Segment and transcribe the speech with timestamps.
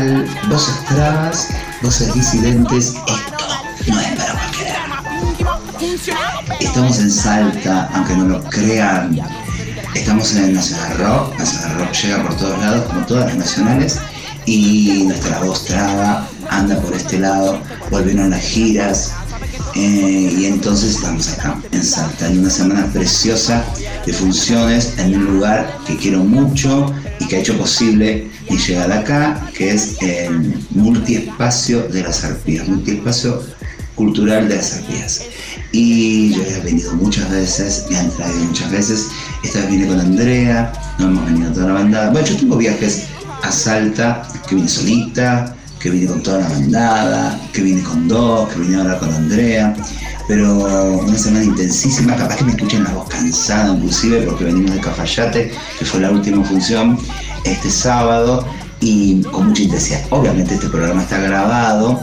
[0.00, 1.48] Cotorral, voces trabas,
[1.82, 2.94] voces disidentes.
[2.94, 5.02] Esto no es para cualquiera.
[6.58, 9.20] Estamos en Salta, aunque no lo crean.
[9.94, 11.38] Estamos en el Nacional Rock.
[11.38, 13.98] Nacional Rock llega por todos lados, como todas las nacionales.
[14.46, 17.60] Y nuestra voz traba anda por este lado.
[17.90, 19.12] Volvieron las giras,
[19.74, 23.62] eh, y entonces estamos acá en Salta, en una semana preciosa
[24.06, 26.90] de funciones, en un lugar que quiero mucho
[27.30, 33.40] que ha hecho posible mi llegada acá, que es el multiespacio de las arpías, multiespacio
[33.94, 35.22] cultural de las arpías.
[35.70, 39.06] Y yo he venido muchas veces, me han traído muchas veces.
[39.44, 42.10] Esta vez vine con Andrea, no hemos venido toda la bandada.
[42.10, 43.04] Bueno, yo tengo viajes
[43.44, 48.48] a Salta, que vine solita, que vine con toda la bandada, que vine con dos,
[48.48, 49.76] que vine ahora con Andrea,
[50.30, 54.80] pero una semana intensísima, capaz que me escuchen la voz cansada inclusive porque venimos de
[54.80, 56.96] Cafayate, que fue la última función
[57.42, 58.46] este sábado
[58.78, 60.00] y con mucha intensidad.
[60.10, 61.98] Obviamente este programa está grabado,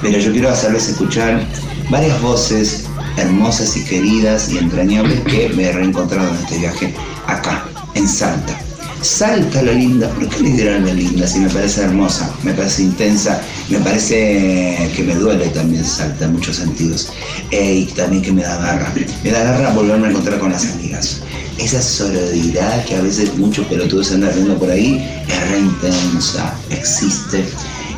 [0.00, 1.46] pero yo quiero hacerles escuchar
[1.90, 2.86] varias voces
[3.18, 6.94] hermosas y queridas y entrañables que me he reencontrado en este viaje
[7.26, 8.58] acá, en Salta.
[9.02, 13.40] Salta la linda, ¿por qué le la linda si me parece hermosa, me parece intensa,
[13.68, 17.12] me parece que me duele también Salta en muchos sentidos
[17.50, 21.20] y también que me da garra, me da garra volverme a encontrar con las amigas.
[21.58, 24.96] Esa sororidad que a veces muchos pelotudos andan viendo por ahí
[25.28, 27.44] es re intensa, existe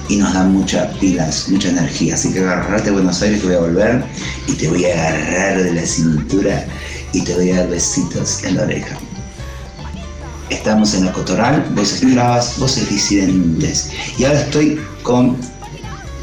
[0.08, 2.14] y nos da muchas pilas, mucha energía.
[2.14, 4.04] Así que agarrate a Buenos Aires que voy a volver
[4.46, 6.66] y te voy a agarrar de la cintura
[7.12, 8.98] y te voy a dar besitos en la oreja.
[10.50, 13.90] Estamos en la Cotoral, voces bravas, voces disidentes.
[14.18, 15.36] Y ahora estoy con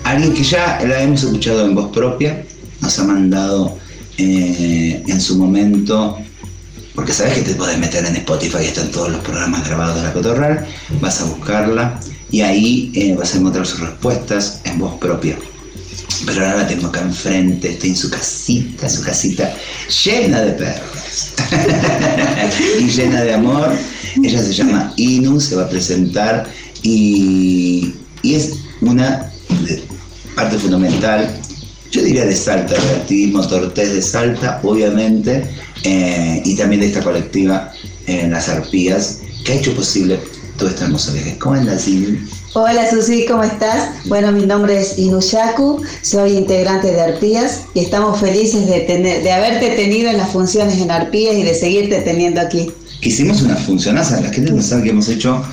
[0.03, 2.43] alguien que ya la hemos escuchado en voz propia,
[2.81, 3.77] nos ha mandado
[4.17, 6.17] eh, en su momento,
[6.93, 10.13] porque sabes que te puedes meter en Spotify, están todos los programas grabados de la
[10.13, 10.65] Cotorral,
[11.01, 11.99] vas a buscarla
[12.31, 15.37] y ahí eh, vas a encontrar sus respuestas en voz propia.
[16.25, 19.53] Pero ahora la tengo acá enfrente, estoy en su casita, su casita
[20.03, 21.33] llena de perros
[22.79, 23.75] y llena de amor.
[24.23, 26.47] Ella se llama Inu, se va a presentar
[26.81, 27.93] y,
[28.23, 29.31] es una
[30.35, 31.29] parte fundamental,
[31.91, 35.47] yo diría de Salta, de activismo Tortés de Salta, obviamente,
[35.83, 37.71] eh, y también de esta colectiva
[38.07, 40.19] en Las Arpías, que ha hecho posible
[40.57, 41.37] todo este hermoso viaje.
[41.37, 42.17] ¿Cómo andas, Inu?
[42.53, 43.89] Hola Susi, ¿cómo estás?
[44.05, 49.31] Bueno, mi nombre es Inushaku, soy integrante de Arpías y estamos felices de, tener, de
[49.33, 52.71] haberte tenido en las funciones en Arpías y de seguirte teniendo aquí.
[53.01, 55.43] Hicimos una función, la gente no sabe que hemos hecho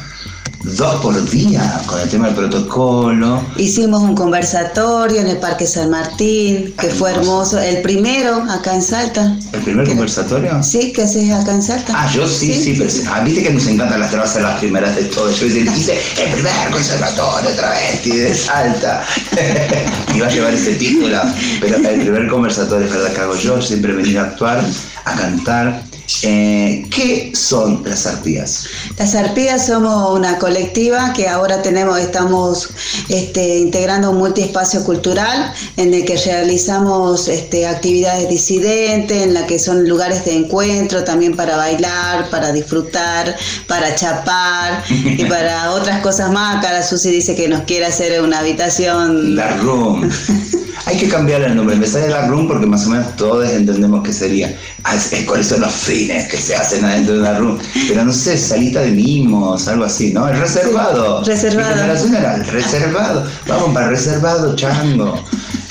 [0.64, 3.42] dos por día con el tema del protocolo.
[3.56, 7.58] Hicimos un conversatorio en el Parque San Martín, que fue hermoso.
[7.58, 9.36] El primero acá en Salta.
[9.52, 10.62] ¿El primer conversatorio?
[10.62, 11.92] Sí, que haces acá en Salta.
[11.96, 15.04] Ah, yo sí, sí, pero ah, viste que nos encantan las trabas las primeras de
[15.04, 15.30] todo.
[15.32, 19.04] Yo hice el primer conservatorio travesti de Salta.
[20.14, 21.18] Iba a llevar ese título,
[21.60, 24.64] pero el primer conversatorio es verdad que hago yo, siempre venir a actuar,
[25.04, 25.82] a cantar
[26.22, 28.66] eh, ¿Qué son las arpías?
[28.98, 32.70] Las arpías somos una colectiva que ahora tenemos, estamos
[33.08, 39.58] este, integrando un multiespacio cultural en el que realizamos este, actividades disidentes, en la que
[39.58, 43.34] son lugares de encuentro también para bailar, para disfrutar,
[43.66, 46.62] para chapar y para otras cosas más.
[46.62, 49.34] Cara Susi dice que nos quiere hacer una habitación.
[49.34, 50.10] La room.
[50.86, 51.76] Hay que cambiar el nombre.
[51.76, 54.56] Me sale la room porque más o menos todos entendemos que sería.
[54.84, 54.96] Ah,
[55.26, 57.58] cuáles son los fines que se hacen adentro de una room.
[57.88, 60.28] Pero no sé, salita de mimos, algo así, ¿no?
[60.28, 61.22] El reservado.
[61.24, 61.74] Reservado.
[61.74, 63.26] Mi generación era el reservado.
[63.46, 65.22] Vamos para reservado, chango.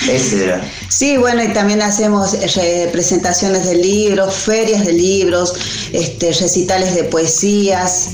[0.09, 0.61] Ese era.
[0.89, 5.53] Sí, bueno, y también hacemos eh, presentaciones de libros, ferias de libros,
[5.93, 8.09] este, recitales de poesías,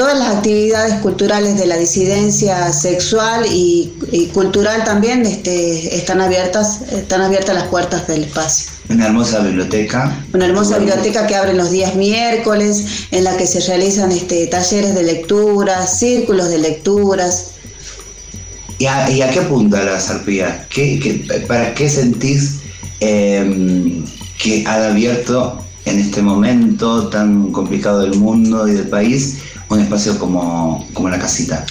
[0.00, 3.92] todas las actividades culturales de la disidencia sexual y,
[4.32, 8.70] cultural también este, están abiertas, están abiertas las puertas del espacio.
[8.88, 10.24] Una hermosa biblioteca.
[10.32, 14.94] Una hermosa biblioteca que abre los días miércoles, en la que se realizan este, talleres
[14.94, 17.48] de lectura, círculos de lecturas.
[18.78, 20.66] ¿Y a, qué apunta la zarpía?
[21.46, 22.60] para qué sentís
[23.00, 24.02] em,
[24.42, 29.36] que ha abierto en este momento tan complicado del mundo y del país
[29.70, 31.64] un espacio como, como la casita?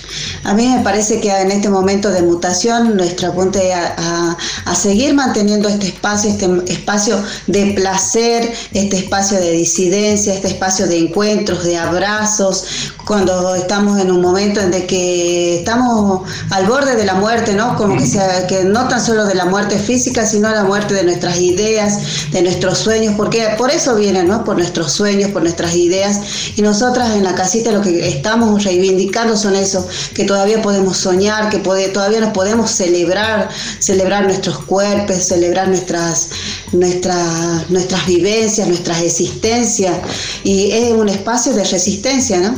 [0.45, 5.13] A mí me parece que en este momento de mutación nuestro apunte a, a, seguir
[5.13, 11.65] manteniendo este espacio, este espacio de placer, este espacio de disidencia, este espacio de encuentros,
[11.65, 12.63] de abrazos,
[13.05, 16.21] cuando estamos en un momento en que estamos
[16.51, 17.75] al borde de la muerte, ¿no?
[17.75, 21.03] Como que, sea, que no tan solo de la muerte física, sino la muerte de
[21.03, 24.43] nuestras ideas, de nuestros sueños, porque por eso vienen, ¿no?
[24.43, 26.19] Por nuestros sueños, por nuestras ideas.
[26.55, 31.49] Y nosotras en la casita lo que estamos reivindicando son eso, que todavía podemos soñar,
[31.49, 33.49] que todavía nos podemos celebrar,
[33.79, 36.29] celebrar nuestros cuerpos, celebrar nuestras,
[36.71, 39.97] nuestras, nuestras vivencias, nuestras existencias,
[40.43, 42.55] y es un espacio de resistencia, ¿no?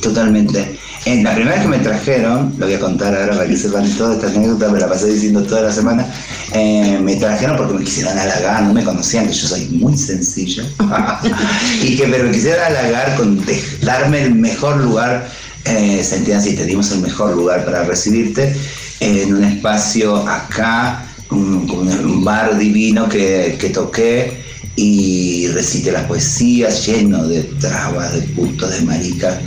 [0.00, 0.78] Totalmente.
[1.08, 3.88] En la primera vez que me trajeron, lo voy a contar ahora para que sepan
[3.96, 6.06] toda esta anécdota, me la pasé diciendo toda la semana,
[6.52, 10.64] eh, me trajeron porque me quisieran halagar, no me conocían, que yo soy muy sencilla,
[11.82, 13.42] y que pero me quisieran halagar con
[13.80, 15.26] darme el mejor lugar,
[15.64, 18.54] eh, sentían así, te dimos el mejor lugar para recibirte,
[19.00, 24.42] en un espacio acá, un, un bar divino que, que toqué,
[24.76, 29.38] y recité las poesías lleno de trabas, de putos, de maricas.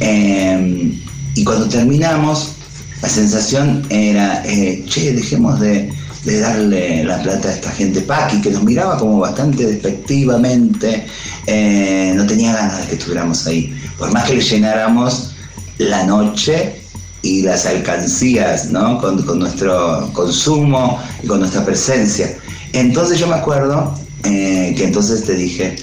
[0.00, 1.00] Em,
[1.34, 2.56] y cuando terminamos,
[3.02, 5.92] la sensación era, eh, che, dejemos de,
[6.24, 11.06] darle la plata a esta gente paqui, que nos miraba como bastante despectivamente,
[11.46, 13.72] eh, no tenía ganas de que estuviéramos ahí.
[13.96, 15.36] Por más que le llenáramos
[15.78, 16.80] la noche
[17.22, 19.00] y las alcancías, ¿no?
[19.00, 22.36] Con, nuestro consumo con nuestra presencia.
[22.72, 23.94] Entonces yo me acuerdo
[24.24, 25.76] eh, que entonces te dije,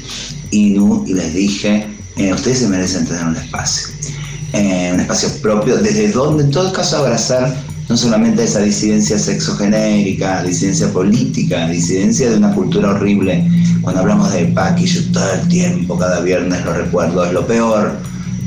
[0.52, 1.88] Inu, y les dije,
[2.34, 3.93] ustedes se merecen tener un espacio,
[4.54, 5.30] eh, un espacio
[5.82, 7.54] desde donde en todo caso abrazar
[7.90, 13.46] no solamente esa disidencia sexogenérica, disidencia política, disidencia de una cultura horrible.
[13.82, 14.54] Cuando hablamos de
[14.86, 17.98] yo todo el tiempo, cada viernes lo recuerdo, es lo peor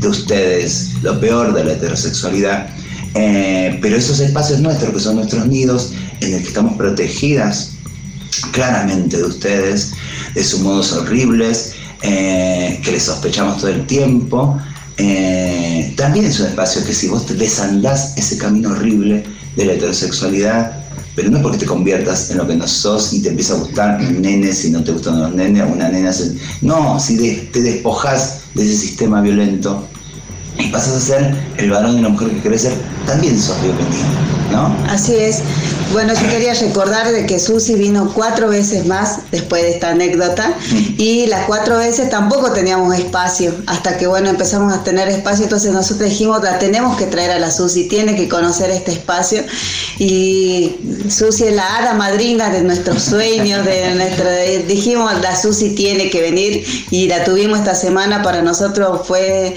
[0.01, 2.69] de ustedes, lo peor de la heterosexualidad.
[3.13, 7.77] pero esos espacios nuestros, que son nuestros nidos, en el que estamos protegidas
[8.53, 9.93] claramente de ustedes,
[10.35, 14.61] de sus modos horribles, eh, que les sospechamos todo el tiempo.
[14.99, 19.25] Eh, también es un espacio que si vos te desandás ese camino horrible
[19.57, 20.85] de la heterosexualidad,
[21.15, 24.01] pero no porque te conviertas en lo que no sos y te empieza a gustar
[24.01, 26.13] un nene si no te gustan los nenes, una nena.
[26.61, 27.17] No, si
[27.53, 29.87] te despojas de ese sistema violento
[30.59, 32.75] y pasas a ser el varón y la mujer que querés ser,
[33.07, 34.05] también sos bienvenido,
[34.53, 34.77] ¿no?
[34.89, 35.41] Así es.
[35.93, 40.49] Bueno, yo quería recordar de que Susi vino cuatro veces más después de esta anécdota
[40.49, 40.95] mm.
[40.99, 45.73] y las cuatro veces tampoco teníamos espacio, hasta que bueno, empezamos a tener espacio, entonces
[45.73, 49.45] nosotros dijimos, la tenemos que traer a la Susi, tiene que conocer este espacio
[49.99, 50.77] y
[51.09, 54.29] Susi es la hada madrina de nuestros sueños, de nuestro,
[54.67, 59.57] dijimos, la Susi tiene que venir y la tuvimos esta semana, para nosotros fue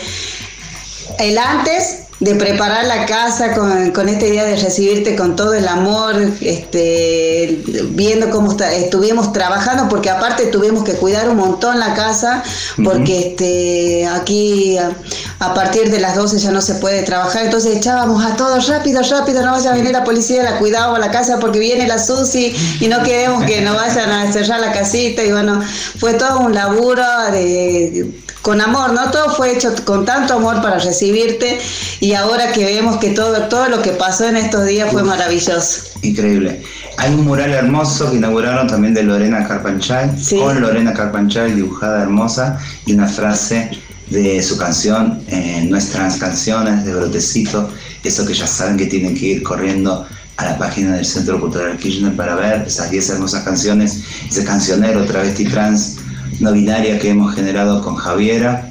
[1.18, 5.66] el antes de preparar la casa con, con, esta idea de recibirte con todo el
[5.68, 12.44] amor, este, viendo cómo estuvimos trabajando, porque aparte tuvimos que cuidar un montón la casa,
[12.84, 18.24] porque este, aquí a, partir de las 12 ya no se puede trabajar, entonces echábamos
[18.26, 21.60] a todos rápido, rápido, no vaya a venir la policía, la cuidábamos la casa porque
[21.60, 25.62] viene la Susi y no queremos que nos vayan a cerrar la casita y bueno,
[25.98, 29.12] fue todo un laburo de con amor, ¿no?
[29.12, 31.60] Todo fue hecho con tanto amor para recibirte
[32.00, 35.82] y ahora que vemos que todo, todo lo que pasó en estos días fue maravilloso.
[36.02, 36.64] Increíble.
[36.98, 42.60] Hay un mural hermoso que inauguraron también de Lorena Carpanchay, con Lorena Carpanchay dibujada hermosa
[42.86, 43.72] y una frase
[44.10, 47.70] de su canción, eh, Nuestras canciones de Brotecito,
[48.04, 50.06] eso que ya saben que tienen que ir corriendo
[50.38, 55.06] a la página del Centro Cultural Kirchner para ver esas 10 hermosas canciones, ese cancionero
[55.06, 55.98] travesti trans
[56.40, 58.70] no binaria que hemos generado con Javiera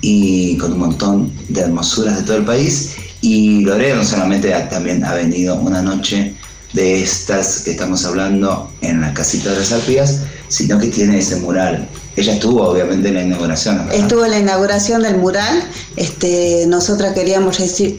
[0.00, 2.96] y con un montón de hermosuras de todo el país.
[3.20, 6.34] Y Lorena no solamente también ha venido una noche
[6.72, 11.36] de estas que estamos hablando en la casita de las arpías, sino que tiene ese
[11.36, 11.88] mural
[12.18, 13.88] ella estuvo obviamente en la inauguración.
[13.92, 15.62] Estuvo en la inauguración del mural.
[15.96, 17.58] Este, nosotras queríamos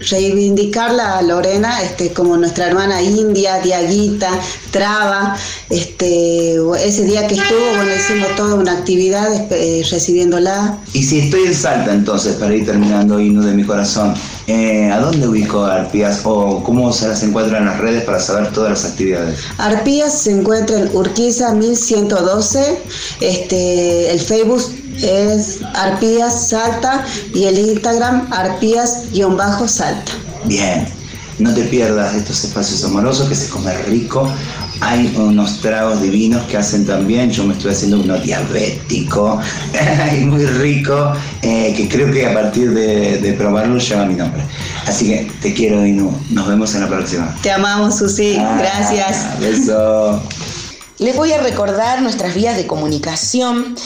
[0.09, 4.29] reivindicarla a Lorena este, como nuestra hermana india, Diaguita,
[4.71, 5.37] Traba.
[5.69, 10.77] Este, ese día que estuvo, bueno, hicimos toda una actividad eh, recibiéndola.
[10.93, 14.13] Y si estoy en Salta entonces, para ir terminando, Inu de mi corazón,
[14.49, 18.19] eh, ¿a dónde ubico a Arpías o cómo se las encuentra en las redes para
[18.19, 19.41] saber todas las actividades?
[19.59, 22.79] Arpías se encuentra en Urquiza 1112.
[23.21, 24.63] Este, el Facebook
[25.01, 30.11] es Arpías Salta y el Instagram Arpías-Salta.
[30.45, 30.87] Bien,
[31.37, 34.27] no te pierdas estos espacios amorosos que se come rico.
[34.81, 37.31] Hay unos tragos divinos que hacen también.
[37.31, 39.39] Yo me estoy haciendo uno diabético
[40.17, 44.41] y muy rico, eh, que creo que a partir de, probarlo lleva mi nombre.
[44.87, 46.11] Así que te quiero, Inu.
[46.31, 47.35] Nos vemos en la próxima.
[47.41, 48.37] Te amamos, Susi.
[48.39, 49.39] Ah, Gracias.
[49.39, 50.21] Beso.
[50.99, 53.77] Les voy a recordar nuestras vías de comunicación.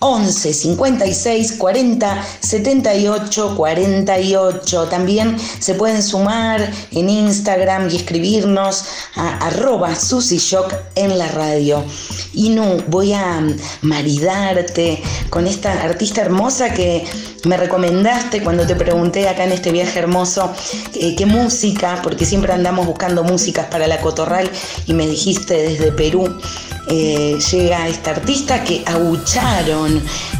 [0.00, 4.84] 11 56 40 78 48.
[4.88, 8.84] También se pueden sumar en Instagram y escribirnos
[9.16, 9.90] a arroba
[10.94, 11.84] en la radio.
[12.34, 13.42] No, voy a
[13.82, 17.04] maridarte con esta artista hermosa que
[17.44, 20.52] me recomendaste cuando te pregunté acá en este viaje hermoso
[20.94, 24.50] eh, qué música, porque siempre andamos buscando músicas para la cotorral
[24.86, 26.28] y me dijiste desde Perú
[26.92, 28.82] eh, llega esta artista que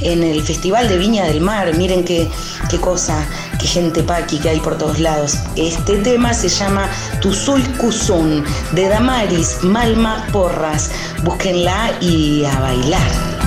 [0.01, 1.75] en el Festival de Viña del Mar.
[1.77, 2.29] Miren qué,
[2.69, 3.27] qué cosa,
[3.59, 5.37] qué gente paqui que hay por todos lados.
[5.57, 6.89] Este tema se llama
[7.21, 10.91] Tuzul Kuzun de Damaris Malma Porras.
[11.25, 13.40] Búsquenla y a bailar.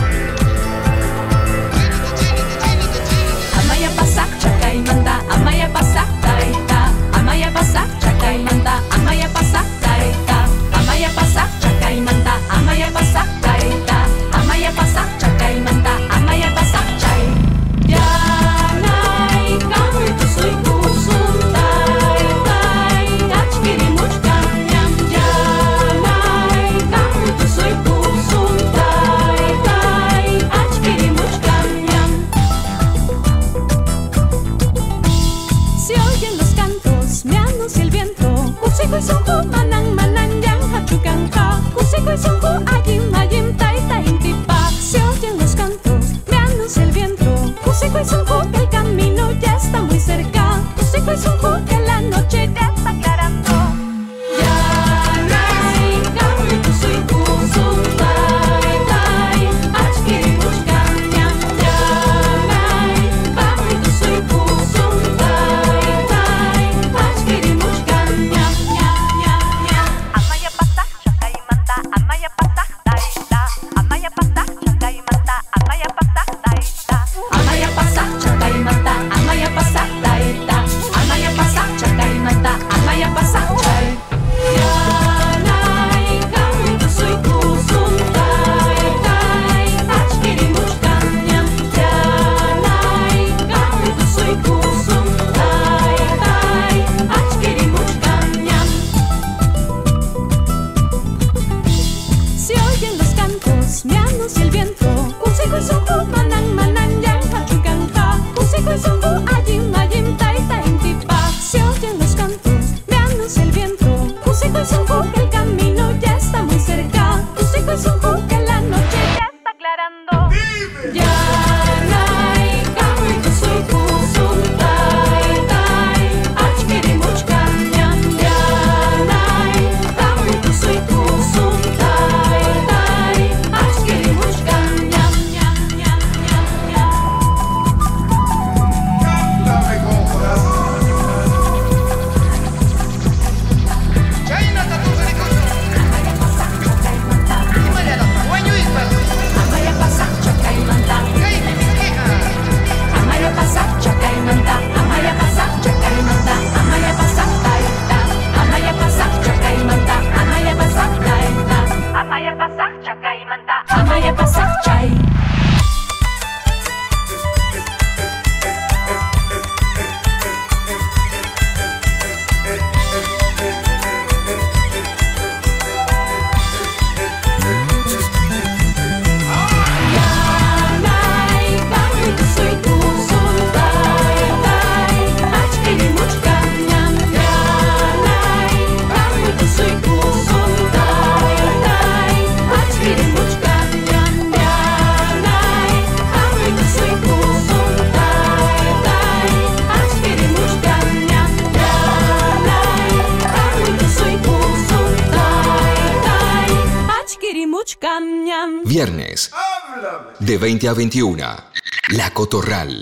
[210.73, 211.43] De 20 a 21.
[211.89, 212.81] La Cotorral.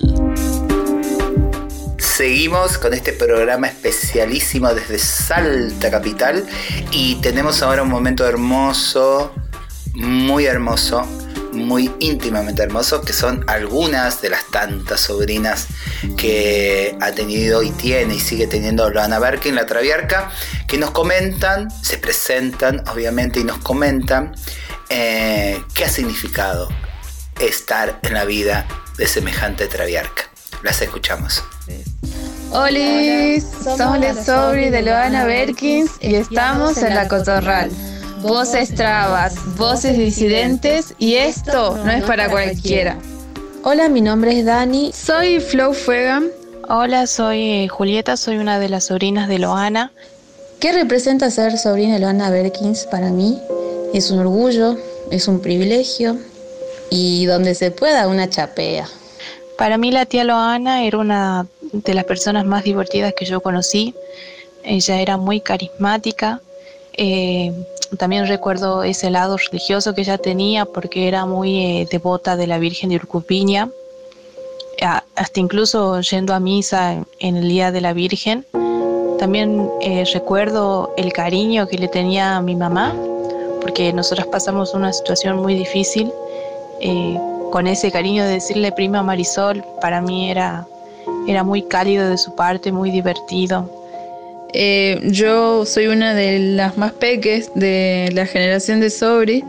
[1.98, 6.46] Seguimos con este programa especialísimo desde Salta Capital
[6.92, 9.34] y tenemos ahora un momento hermoso,
[9.94, 11.06] muy hermoso,
[11.52, 15.68] muy íntimamente hermoso, que son algunas de las tantas sobrinas
[16.16, 20.32] que ha tenido y tiene y sigue teniendo Loana Berkin, la Traviarca,
[20.66, 24.34] que nos comentan, se presentan obviamente y nos comentan
[24.88, 26.70] eh, qué ha significado
[27.42, 28.68] estar en la vida
[28.98, 30.24] de semejante traviarca.
[30.64, 31.44] Las escuchamos.
[32.52, 37.72] Hola, somos las sobri de Loana Berkins y estamos en la Cotorral.
[38.22, 42.98] Voces trabas, voces disidentes y esto no es para cualquiera.
[43.64, 44.92] Hola, mi nombre es Dani.
[44.94, 46.22] Soy Flow Fuega.
[46.70, 49.92] Hola, soy eh, Julieta, soy una de las sobrinas de Loana.
[50.60, 53.42] ¿Qué representa ser sobrina de Loana Berkins para mí?
[53.94, 54.78] Es un orgullo,
[55.10, 56.18] es un privilegio
[56.92, 58.88] y donde se pueda una chapea.
[59.58, 63.96] Para mí la tía Loana era una de las personas más divertidas que yo conocí.
[64.64, 66.42] Ella era muy carismática.
[66.94, 67.52] Eh,
[67.98, 72.60] también recuerdo ese lado religioso que ella tenía porque era muy eh, devota de la
[72.60, 73.70] Virgen de Urcupiña
[75.16, 78.46] hasta incluso yendo a misa en el Día de la Virgen.
[79.20, 82.96] También eh, recuerdo el cariño que le tenía a mi mamá,
[83.62, 86.12] porque nosotros pasamos una situación muy difícil.
[86.82, 87.18] Eh,
[87.52, 90.66] con ese cariño de decirle prima Marisol, para mí era,
[91.28, 93.70] era muy cálido de su parte, muy divertido.
[94.54, 99.44] Eh, yo soy una de las más peques de la generación de Sobri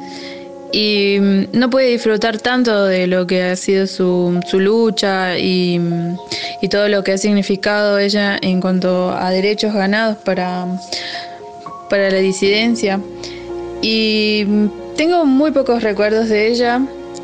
[0.72, 5.80] y mm, no puede disfrutar tanto de lo que ha sido su, lucha y,
[6.70, 10.66] todo lo que ha significado ella en cuanto a derechos ganados para,
[11.90, 13.00] para la disidencia.
[13.82, 16.80] Y mm, tengo muy pocos recuerdos de ella.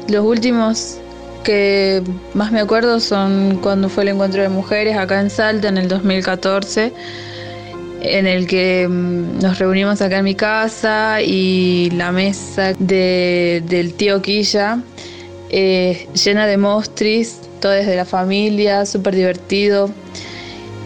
[0.09, 0.99] Los últimos
[1.45, 2.03] que
[2.35, 5.89] más me acuerdo son cuando fue el encuentro de mujeres acá en Salta en el
[5.89, 6.93] 2014
[8.01, 14.23] en el que mm, nos reunimos acá en mi casa y la mesa del tío
[14.23, 14.81] Quilla
[15.51, 19.91] eh, llena de mostris, todo desde la familia, súper divertido.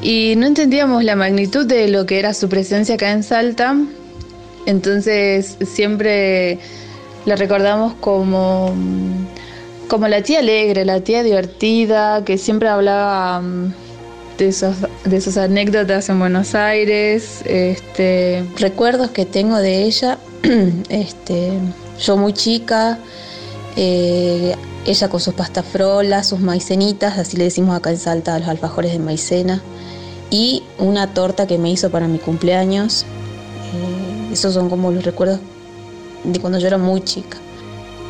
[0.02, 3.76] Y no entendíamos la magnitud de lo que era su presencia acá en Salta,
[4.66, 6.58] entonces siempre
[7.24, 8.74] la recordamos como,
[9.88, 13.72] como la tía alegre, la tía divertida, que siempre hablaba mm,
[14.38, 20.18] de, esos, de esas anécdotas en Buenos Aires, este, recuerdos que tengo de ella,
[20.88, 21.52] este,
[22.00, 22.98] yo muy chica,
[23.76, 28.48] eh, ella con sus pastafrolas, sus maicenitas, así le decimos acá en Salta a los
[28.48, 29.62] alfajores de maicena,
[30.28, 33.02] y una torta que me hizo para mi cumpleaños.
[33.02, 35.40] Eh, esos son como los recuerdos
[36.24, 37.38] de cuando yo era muy chica.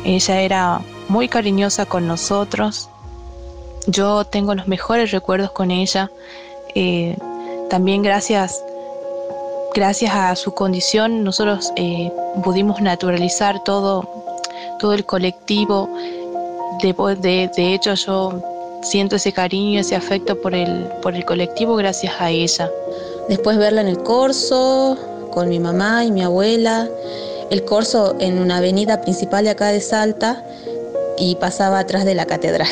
[0.05, 2.89] Ella era muy cariñosa con nosotros,
[3.87, 6.09] yo tengo los mejores recuerdos con ella.
[6.75, 7.17] Eh,
[7.69, 8.63] también gracias,
[9.73, 12.11] gracias a su condición nosotros eh,
[12.43, 14.07] pudimos naturalizar todo,
[14.79, 15.89] todo el colectivo.
[16.81, 18.41] De, de, hecho yo
[18.81, 22.69] siento ese cariño, ese afecto por el, por el colectivo gracias a ella.
[23.29, 24.97] Después verla en el corso,
[25.31, 26.89] con mi mamá y mi abuela.
[27.53, 30.43] El corso en una avenida principal de acá de Salta
[31.19, 32.67] y pasaba atrás de la catedral.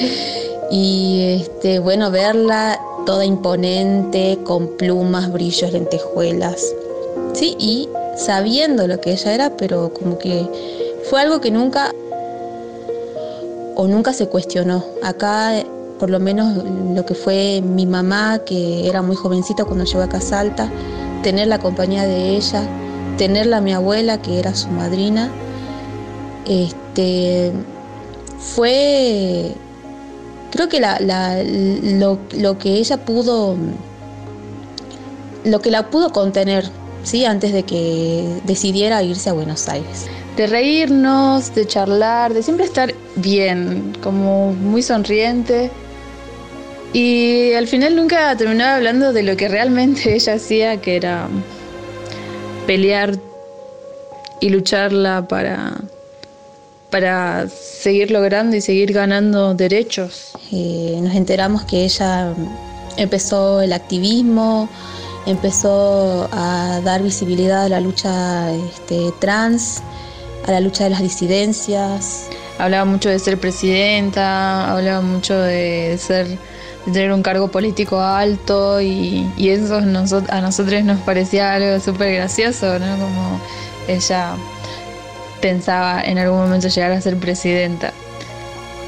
[0.70, 6.64] y este, bueno, verla toda imponente, con plumas, brillos, lentejuelas.
[7.34, 10.48] Sí, y sabiendo lo que ella era, pero como que
[11.10, 11.94] fue algo que nunca
[13.74, 14.86] o nunca se cuestionó.
[15.02, 15.52] Acá,
[15.98, 20.16] por lo menos lo que fue mi mamá, que era muy jovencita cuando llegó acá
[20.16, 20.72] a Salta,
[21.22, 22.66] tener la compañía de ella,
[23.18, 25.30] tenerla a mi abuela, que era su madrina,
[26.46, 27.52] este,
[28.38, 29.54] fue
[30.50, 30.98] creo que la,
[31.42, 33.56] lo, que ella pudo,
[35.44, 36.64] lo que la pudo contener,
[37.02, 37.24] ¿sí?
[37.24, 40.06] Antes de que decidiera irse a Buenos Aires.
[40.36, 45.70] De reírnos, de charlar, de siempre estar bien, como muy sonriente.
[46.92, 51.28] Y al final nunca terminaba hablando de lo que realmente ella hacía, que era
[52.68, 53.18] pelear
[54.42, 55.72] y lucharla para
[56.90, 60.32] para seguir logrando y seguir ganando derechos.
[60.52, 62.34] Eh, nos enteramos que ella
[62.98, 64.68] empezó el activismo,
[65.24, 69.82] empezó a dar visibilidad a la lucha este, trans,
[70.46, 72.28] a la lucha de las disidencias.
[72.58, 76.26] Hablaba mucho de ser presidenta, hablaba mucho de ser
[76.86, 82.78] de tener un cargo político alto y, eso a nosotros nos parecía algo súper gracioso,
[82.78, 82.86] ¿no?
[82.98, 83.40] Como
[83.88, 84.34] ella
[85.40, 87.92] pensaba en algún momento llegar a ser presidenta.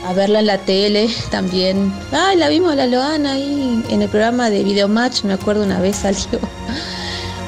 [0.06, 1.92] A verla en la tele también.
[2.10, 5.80] Ay, la vimos a la Loana ahí en el programa de Videomatch, me acuerdo una
[5.80, 6.40] vez salió.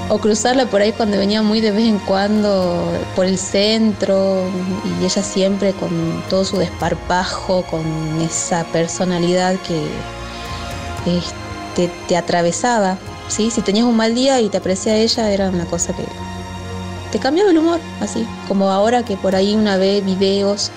[0.09, 4.43] o cruzarla por ahí cuando venía muy de vez en cuando por el centro
[5.01, 7.83] y ella siempre con todo su desparpajo, con
[8.21, 9.87] esa personalidad que
[11.07, 12.99] este, te atravesaba.
[13.29, 13.51] ¿sí?
[13.51, 16.05] Si tenías un mal día y te aprecia ella, era una cosa que
[17.11, 20.71] te cambiaba el humor, así, como ahora que por ahí una vez videos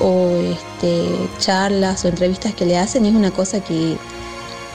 [0.00, 3.96] o este, charlas o entrevistas que le hacen es una cosa que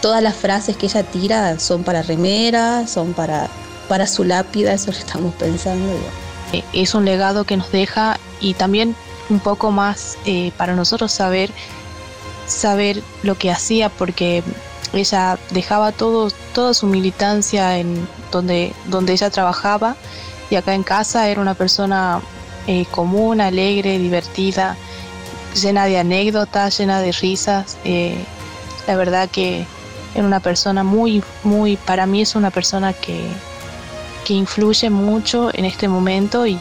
[0.01, 3.49] todas las frases que ella tira son para remera, son para,
[3.87, 5.91] para su lápida, eso lo estamos pensando.
[6.53, 8.95] Eh, es un legado que nos deja y también
[9.29, 11.51] un poco más eh, para nosotros saber,
[12.51, 14.43] saber lo que hacía, porque
[14.93, 19.95] ella dejaba todo, toda su militancia en donde, donde ella trabajaba
[20.49, 22.21] y acá en casa era una persona
[22.67, 24.75] eh, común, alegre, divertida,
[25.55, 27.77] llena de anécdotas, llena de risas.
[27.85, 28.23] Eh,
[28.87, 29.65] la verdad que
[30.13, 33.23] era una persona muy, muy, para mí es una persona que,
[34.25, 36.57] que influye mucho en este momento y,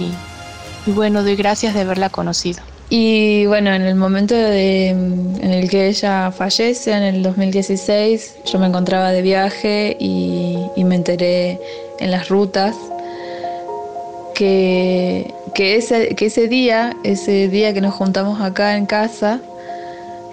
[0.87, 2.70] y bueno, doy gracias de haberla conocido.
[2.93, 8.67] Y bueno, en el momento en el que ella fallece, en el 2016, yo me
[8.67, 11.61] encontraba de viaje y, me enteré
[12.01, 12.75] en las rutas
[14.35, 19.41] que, que, ese, que ese día, ese día que nos juntamos acá en casa,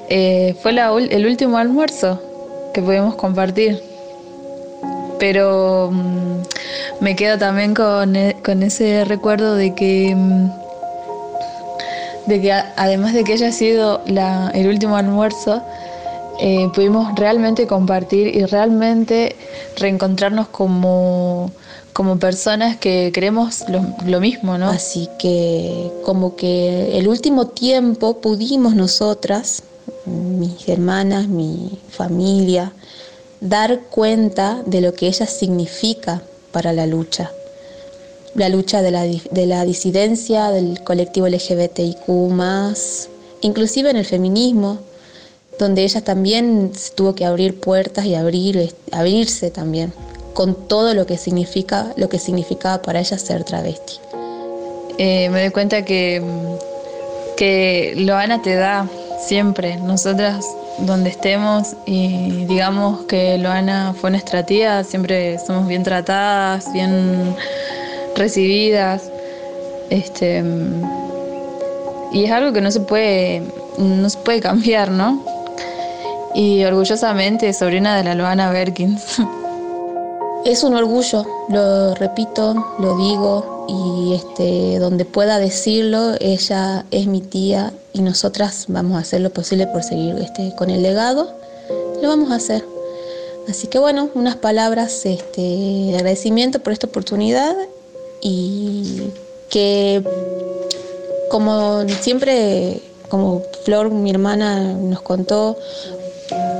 [0.09, 2.19] eh, fue el último almuerzo
[2.73, 3.83] que pudimos compartir.
[5.19, 6.41] Pero mm,
[7.01, 10.66] me quedo también con, e, con ese recuerdo de que mm,
[12.27, 15.63] de que además de que haya sido el último almuerzo,
[16.39, 19.35] eh, pudimos realmente compartir y realmente
[19.77, 21.51] reencontrarnos como,
[21.93, 23.65] como personas que queremos
[24.05, 24.69] lo, mismo, ¿no?
[24.69, 29.63] Así que como que el último tiempo pudimos nosotras,
[30.05, 32.71] mis hermanas, mi familia,
[33.41, 37.31] dar cuenta de lo que ella significa para la lucha
[38.37, 42.07] la lucha de la, de la disidencia, del colectivo LGBTIQ,
[43.41, 44.77] inclusive en el feminismo,
[45.59, 49.91] donde ella también tuvo que abrir puertas y abrir, abrirse también
[50.33, 53.95] con todo lo que significa, lo que significaba para ella ser travesti.
[54.99, 56.21] Eh, me doy cuenta que,
[57.35, 58.87] que Loana te da
[59.19, 60.45] siempre, nosotras
[60.79, 67.35] donde estemos y digamos que Loana fue nuestra tía, siempre somos bien tratadas, bien
[68.17, 69.03] recibidas.
[69.89, 70.43] Este,
[72.11, 73.41] y es algo que no se puede,
[73.77, 75.23] no se puede cambiar, ¿no?
[76.33, 79.21] Y orgullosamente sobrina de la Loana Berkins.
[80.45, 87.19] Es un orgullo, lo repito, lo digo y este, donde pueda decirlo, ella es mi
[87.19, 91.33] tía y nosotras vamos a hacer lo posible por seguir este, con el legado,
[92.01, 92.63] lo vamos a hacer.
[93.49, 97.53] Así que bueno, unas palabras este, de agradecimiento por esta oportunidad
[98.21, 99.11] y
[99.49, 100.03] que
[101.29, 105.57] como siempre, como Flor, mi hermana, nos contó,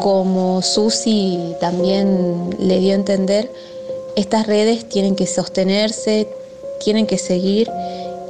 [0.01, 3.51] como Susi también le dio a entender,
[4.15, 6.27] estas redes tienen que sostenerse,
[6.83, 7.69] tienen que seguir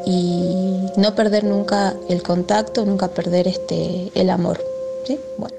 [0.06, 4.64] y no perder nunca el contacto, nunca perder este, el amor.
[5.38, 5.56] Bueno.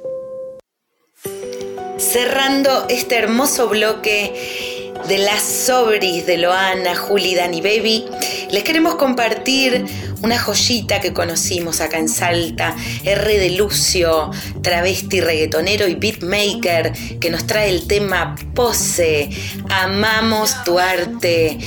[1.97, 8.05] Cerrando este hermoso bloque de las sobris de Loana, Juli, Dani Baby,
[8.51, 9.85] les queremos compartir
[10.23, 14.31] una joyita que conocimos acá en Salta, R de Lucio,
[14.63, 19.31] travesti reggaetonero y beatmaker, que nos trae el tema Pose.
[19.69, 21.59] Amamos tu arte,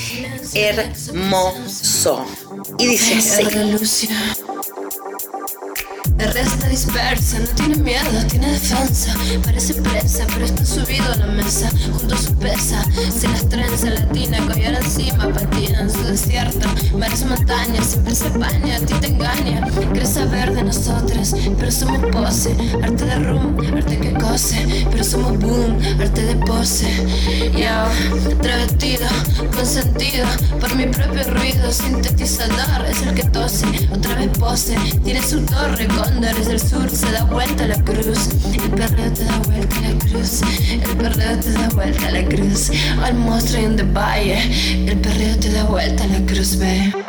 [0.54, 2.26] hermoso.
[2.78, 4.10] Y dice así.
[6.18, 9.16] El resto dispersa, no tiene miedo, tiene defensa.
[9.44, 11.70] Parece presa, pero está subido a la mesa.
[11.98, 12.84] Junto a su pesa,
[13.20, 16.68] sin las trenzas latina, collar encima, patina en su desierto.
[16.94, 19.68] Varias montañas, siempre se baña, a ti te engaña.
[19.94, 22.56] Crees saber de nosotras, pero somos pose.
[22.84, 24.86] Arte de rum, arte que cose.
[24.92, 26.88] Pero somos boom, arte de pose.
[27.58, 29.08] Yo, travestido,
[29.56, 30.28] consentido
[30.60, 31.72] por mi propio ruido.
[31.72, 34.76] Sintetizador es el que tose, otra vez pose.
[35.04, 35.88] Tiene su torre
[36.20, 38.30] desde el sur se da vuelta la cruz.
[38.54, 40.42] El perreo te da vuelta la cruz.
[40.72, 42.72] El perreo te da vuelta la cruz.
[43.04, 44.40] Al monstruo en the valle.
[44.88, 47.01] El perreo te da vuelta la cruz, ve.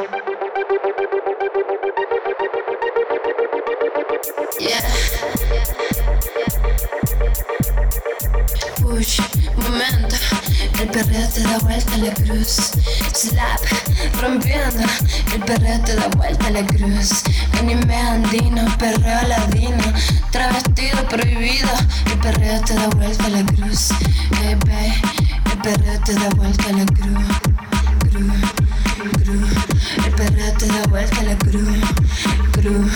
[10.92, 12.72] Perreo te da vuelta la cruz.
[13.14, 13.60] Slap,
[14.20, 14.84] rompiendo.
[15.34, 17.22] El perreo te da vuelta la cruz.
[17.58, 19.82] Anime andino, perreo ladino.
[20.30, 21.70] Travestido prohibido.
[22.06, 23.88] El perreo te da vuelta la cruz.
[24.42, 24.56] Hey,
[25.50, 27.26] El perreo da vuelta la cruz.
[28.10, 28.42] Cruz,
[29.24, 29.50] cruz.
[30.04, 31.78] El perreo te da vuelta la cruz.
[32.52, 32.92] Cruz,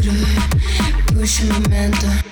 [0.00, 1.14] cruz.
[1.14, 2.29] Push un momento.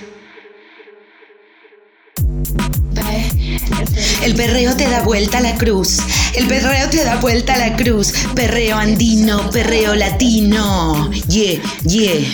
[4.21, 5.99] El perreo te da vuelta a la cruz.
[6.35, 8.13] El perreo te da vuelta a la cruz.
[8.35, 11.09] Perreo andino, perreo latino.
[11.29, 12.25] Yeah, yeah.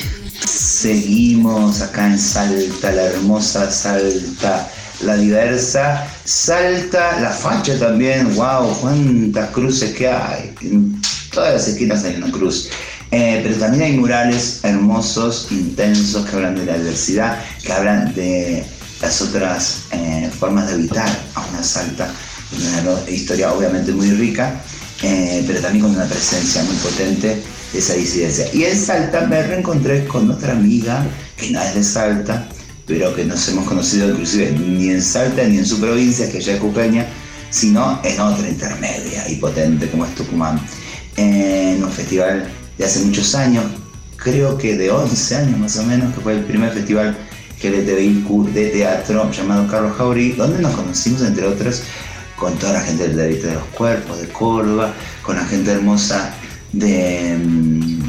[0.45, 4.67] Seguimos acá en Salta, la hermosa Salta,
[5.01, 8.33] la diversa Salta, la facha también.
[8.35, 8.75] ¡Wow!
[8.81, 10.53] ¡Cuántas cruces que hay!
[10.61, 10.99] En
[11.31, 12.69] todas las esquinas hay una cruz.
[13.11, 18.65] Eh, pero también hay murales hermosos, intensos, que hablan de la diversidad, que hablan de
[19.01, 22.11] las otras eh, formas de habitar a una salta,
[22.51, 24.61] una historia obviamente muy rica,
[25.01, 27.41] eh, pero también con una presencia muy potente
[27.73, 28.47] de esa disidencia.
[28.53, 31.05] Y en Salta me reencontré con otra amiga
[31.37, 32.47] que no es de Salta,
[32.87, 36.53] pero que nos hemos conocido inclusive ni en Salta ni en su provincia, que ella
[36.53, 37.05] es cupeña,
[37.49, 40.59] sino en otra intermedia y potente como es Tucumán,
[41.17, 43.63] en un festival de hace muchos años,
[44.17, 47.17] creo que de 11 años más o menos, que fue el primer festival
[47.59, 51.83] que LTBIQ de teatro llamado Carlos Jaurí, donde nos conocimos entre otros
[52.35, 56.33] con toda la gente del Derecho de los Cuerpos, de Córdoba, con la gente hermosa
[56.73, 57.99] de, mm,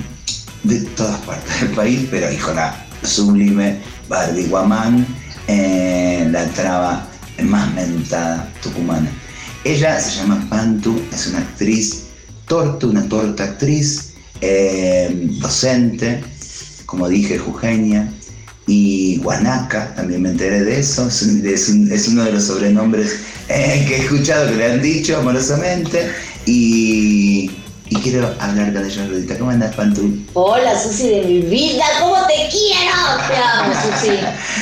[0.65, 3.79] de todas partes del país, pero y con la sublime
[4.09, 5.07] Barbie Guamán,
[5.47, 7.09] eh, la traba
[7.43, 9.11] más mentada tucumana.
[9.65, 12.07] Ella se llama Pantu, es una actriz
[12.47, 16.23] torta, una torta actriz, eh, docente,
[16.85, 18.13] como dije, jujeña,
[18.67, 21.69] y Guanaca, también me enteré de eso, es,
[22.09, 26.11] uno de los sobrenombres eh, que he escuchado que le han dicho amorosamente,
[26.47, 27.51] y,
[28.03, 29.37] quiero hablar con ella, Rudita.
[29.37, 30.17] ¿Cómo andas, Pantu?
[30.35, 32.93] Hola, Susi de mi vida, ¿cómo te quiero?
[33.29, 34.17] Te amo, Susi.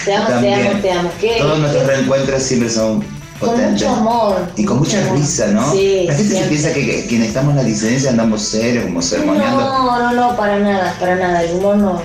[0.04, 1.10] Te amo, te amo, te amo.
[1.38, 3.04] Todos nuestros reencuentros siempre son
[3.38, 4.48] con mucho amor.
[4.56, 5.72] Y con mucha risa, ¿no?
[5.72, 9.60] Sí, la gente se piensa que, quienes estamos en la disidencia andamos serios, como ceremoniando.
[9.60, 11.42] No, no, no, para nada, para nada.
[11.42, 12.02] El humor no,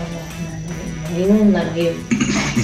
[1.19, 1.63] nos inunda,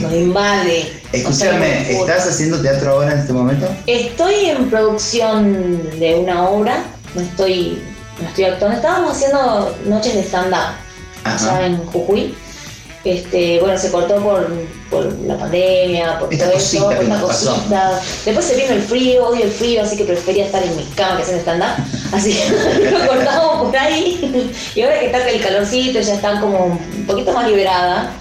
[0.02, 1.02] nos, invade.
[1.12, 3.68] Escúchame, ¿estás haciendo teatro ahora en este momento?
[3.88, 7.82] Estoy en producción de una obra, no estoy,
[8.22, 8.78] no estoy actuando.
[8.78, 10.76] Estábamos haciendo noches de stand-up
[11.24, 12.36] allá en Jujuy.
[13.04, 14.50] Este, bueno, se cortó por,
[14.89, 18.02] por la pandemia, por esta todo eso, por esta cosita.
[18.26, 21.18] Después se vino el frío, odio el frío, así que prefería estar en mi cama
[21.18, 21.86] que hacer stand-up.
[22.12, 24.52] Así que lo cortamos por ahí.
[24.74, 28.12] Y ahora que está el calorcito, ya están como un poquito más liberada.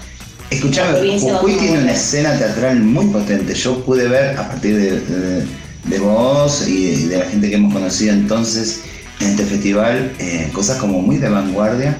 [0.55, 3.55] Escuchame, Jujuy tiene una escena teatral muy potente.
[3.55, 5.47] Yo pude ver a partir de,
[5.85, 8.81] de, vos y de la gente que hemos conocido entonces
[9.21, 11.97] en este festival eh, cosas como muy de vanguardia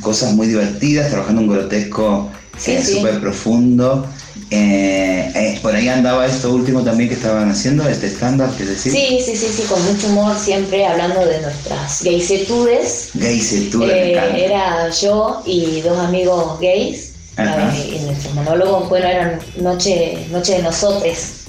[0.00, 2.30] cosas muy divertidas, trabajando un grotesco
[2.66, 4.06] eh, súper profundo.
[4.50, 8.92] Eh, eh, por ahí andaba esto último también que estaban haciendo, este stand-up, que decir.
[8.92, 13.10] Sí, sí, sí, sí, con mucho humor, siempre hablando de nuestras gaysetudes.
[13.14, 17.12] Gaysetudes, Era yo y dos amigos gays.
[17.38, 21.44] Y nuestros monólogos, bueno, eran Noche, noche de Nosotres,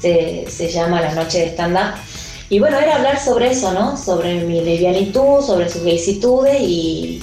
[0.00, 1.94] se, se llama la noche de stand-up.
[2.50, 3.96] Y bueno, era hablar sobre eso, ¿no?
[3.96, 7.22] Sobre mi lesbianitud, sobre sus gaysitudes y,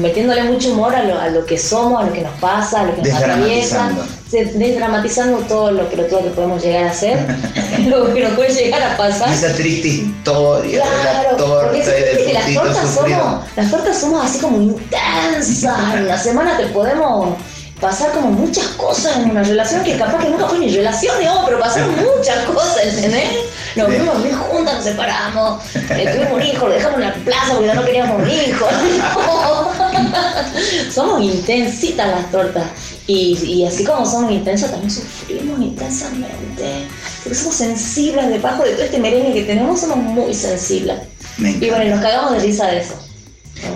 [0.00, 2.84] metiéndole mucho humor a lo, a lo, que somos, a lo que nos pasa, a
[2.84, 3.90] lo que nos atraviesa.
[4.30, 7.18] Desdramatizando todo lo que, todo que podemos llegar a hacer,
[7.86, 9.30] lo que nos puede llegar a pasar.
[9.30, 14.24] Esa triste historia claro, de la torta y del las tortas, somos, las tortas somos
[14.24, 15.94] así como intensas.
[15.94, 17.36] En la semana te podemos
[17.82, 21.44] pasar como muchas cosas en una relación que capaz que nunca fue ni relación, digamos,
[21.44, 23.28] pero pasaron muchas cosas, ¿entendés?
[23.74, 27.54] Nos vimos muy juntas, nos separamos, eh, tuvimos un hijo, lo dejamos en la plaza
[27.54, 28.66] porque no queríamos un hijo.
[30.94, 32.64] somos intensitas las tortas.
[33.08, 36.86] Y, y, así como somos intensas, también sufrimos intensamente.
[37.24, 41.00] Porque somos sensibles debajo de todo este merengue que tenemos, somos muy sensibles.
[41.38, 42.94] Y bueno, nos cagamos de risa de eso.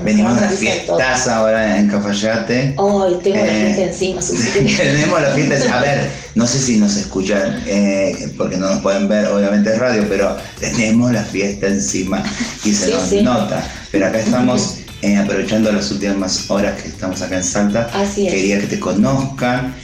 [0.03, 2.75] Venimos a la fiestas ahora en Cafayate.
[2.77, 4.21] Ay, tengo la fiesta eh, encima,
[4.77, 9.09] Tenemos la fiesta, a ver, no sé si nos escuchan, eh, porque no nos pueden
[9.09, 12.23] ver, obviamente es radio, pero tenemos la fiesta encima
[12.65, 13.69] y se nos nota.
[13.91, 17.91] Pero acá estamos eh, aprovechando las últimas horas que estamos acá en Salta.
[17.95, 19.75] Así Quería que te conozcan.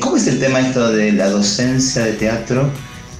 [0.00, 2.70] ¿Cómo es el tema esto de la docencia de teatro?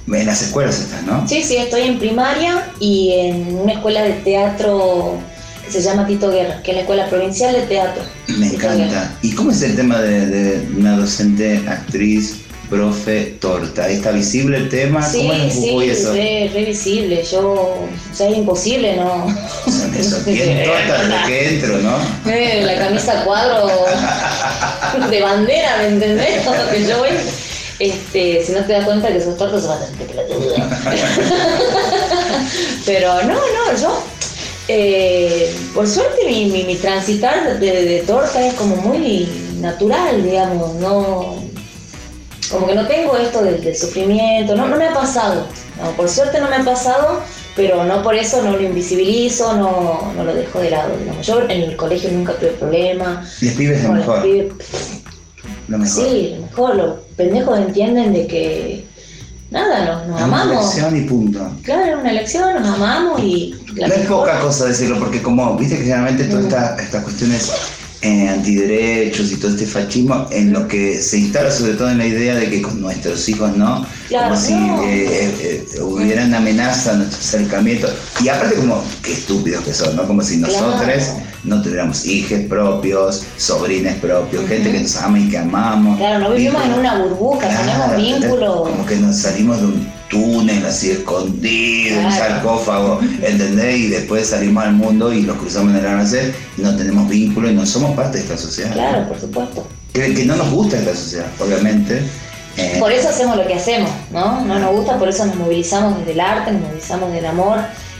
[0.07, 1.27] En las escuelas estás, ¿no?
[1.27, 5.19] Sí, sí, estoy en primaria y en una escuela de teatro
[5.69, 8.03] se llama Tito Guerra, que es la Escuela Provincial de Teatro.
[8.27, 9.15] Me encanta.
[9.21, 12.37] ¿Y cómo es el tema de, una docente, actriz,
[12.69, 13.87] profe, torta?
[13.87, 15.07] ¿Está visible el tema?
[15.07, 16.13] Sí, ¿Cómo es sí, eso?
[16.13, 17.23] Re, re, visible.
[17.23, 19.27] Yo, o sea, es imposible, ¿no?
[19.97, 21.97] Eso, tiene torta desde que entro, ¿no?
[22.31, 23.67] Eh, la camisa cuadro
[25.09, 26.41] de bandera, ¿me entendés?
[26.71, 27.09] que yo voy.
[27.79, 30.69] Este, si no te das cuenta que sos torta, sos bastante pelotuda.
[32.85, 34.03] Pero no, no, yo
[34.71, 39.27] eh, por suerte mi, mi, transitar de, torta es como muy
[39.59, 41.37] natural, digamos, no
[42.51, 45.47] como que no tengo esto del, sufrimiento, no, no me ha pasado,
[45.97, 47.19] por suerte no me ha pasado,
[47.55, 50.95] pero no por eso no lo invisibilizo, no, no lo dejo de lado.
[50.97, 51.25] Digamos.
[51.25, 53.41] Yo en el colegio nunca tuve problemas.
[53.41, 54.25] Les pibes lo mejor.
[55.67, 55.87] lo mejor.
[55.87, 56.75] Sí, lo mejor.
[56.75, 58.85] Los pendejos entienden de que
[59.51, 60.51] nada, nos, nos amamos.
[60.51, 61.51] Una elección y punto.
[61.63, 65.83] Claro, una elección, nos amamos y no es poca cosa decirlo, porque como, viste que
[65.83, 67.51] generalmente todas estas esta cuestiones
[68.01, 72.05] eh, antiderechos y todo este fascismo, en lo que se instala sobre todo en la
[72.05, 76.95] idea de que con nuestros hijos no, como si eh, eh, hubiera una amenaza a
[76.95, 77.89] nuestro acercamiento.
[78.23, 80.07] Y aparte como, qué estúpidos que son, ¿no?
[80.07, 81.09] Como si nosotros
[81.43, 85.97] no tuviéramos hijos propios, sobrines propios, gente que nos ama y que amamos.
[85.97, 88.69] Claro, no vivimos en una burbuja, tenemos vínculos.
[88.69, 93.77] Como que nos salimos de un túnel así escondido, un sarcófago, ¿entendés?
[93.77, 97.49] Y después salimos al mundo y nos cruzamos en el amanecer y no tenemos vínculo
[97.49, 98.73] y no somos parte de esta sociedad.
[98.73, 99.67] Claro, por supuesto.
[99.93, 102.01] Que, que no nos gusta esta sociedad, obviamente.
[102.57, 104.43] Eh, por eso hacemos lo que hacemos, ¿no?
[104.45, 107.59] No nos gusta, por eso nos movilizamos desde el arte, nos movilizamos del amor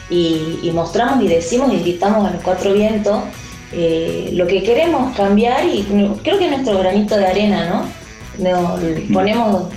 [0.09, 3.23] y, mostramos y decimos y gritamos a los cuatro vientos
[3.71, 5.83] eh, lo que queremos cambiar y
[6.23, 7.99] creo que nuestro granito de arena, ¿no?
[8.43, 8.79] Nos
[9.13, 9.67] ponemos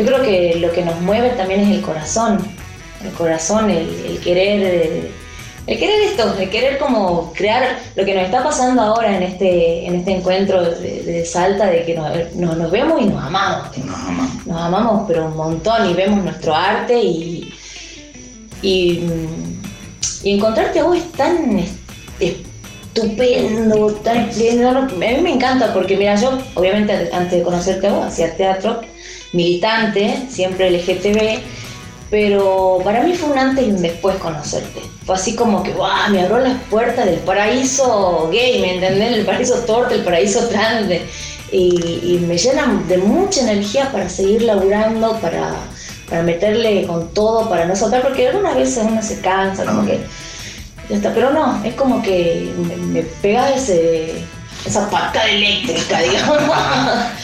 [0.00, 2.38] yo creo que lo que nos mueve también es el corazón,
[3.04, 5.10] el corazón, el, querer,
[5.66, 9.84] el querer esto, el querer como crear lo que nos está pasando ahora en este,
[9.84, 13.76] en este encuentro de, Salta, de que nos, vemos y nos amamos.
[13.76, 14.46] Nos amamos.
[14.46, 17.52] Nos amamos, pero un montón, y vemos nuestro arte y,
[18.62, 19.04] y,
[20.24, 21.62] encontrarte a vos es tan
[22.18, 24.70] estupendo, tan espléndido.
[24.70, 28.80] A mí me encanta porque, mira, yo, obviamente, antes de conocerte a vos, hacía teatro
[29.32, 31.40] militante, siempre LGTB,
[32.10, 34.80] pero para mí fue un antes y un después conocerte.
[35.06, 36.10] Fue así como que, ¡guau!
[36.10, 39.18] Me abrió las puertas del paraíso gay, ¿me entendés?
[39.18, 40.90] El paraíso torte, el paraíso trans,
[41.52, 45.54] y, me llenan de mucha energía para seguir laburando, para,
[46.08, 50.00] para meterle con todo, para no soltar, porque algunas veces uno se cansa, como que
[50.88, 54.24] ya está, pero no, es como que me, me pega ese
[54.64, 56.38] esa patada eléctrica, digamos.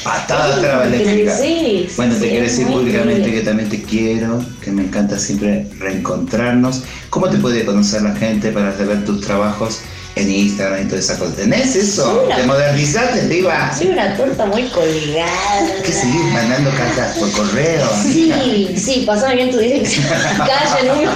[0.04, 1.36] patada eléctrica.
[1.36, 6.82] Sí, bueno, te quiero decir públicamente que también te quiero, que me encanta siempre reencontrarnos.
[7.10, 9.80] ¿Cómo te puede conocer la gente para ver tus trabajos?
[10.16, 11.36] En Instagram y todas esas cosas.
[11.36, 12.22] ¿Tenés eso?
[12.24, 13.72] Una, ¿Te modernizaste, diva?
[13.76, 15.82] Soy una torta muy colgada.
[15.84, 17.86] ¿Qué seguir mandando cartas por correo?
[18.02, 20.06] Sí, sí, pasame bien tu dirección.
[20.38, 21.12] Calle, número.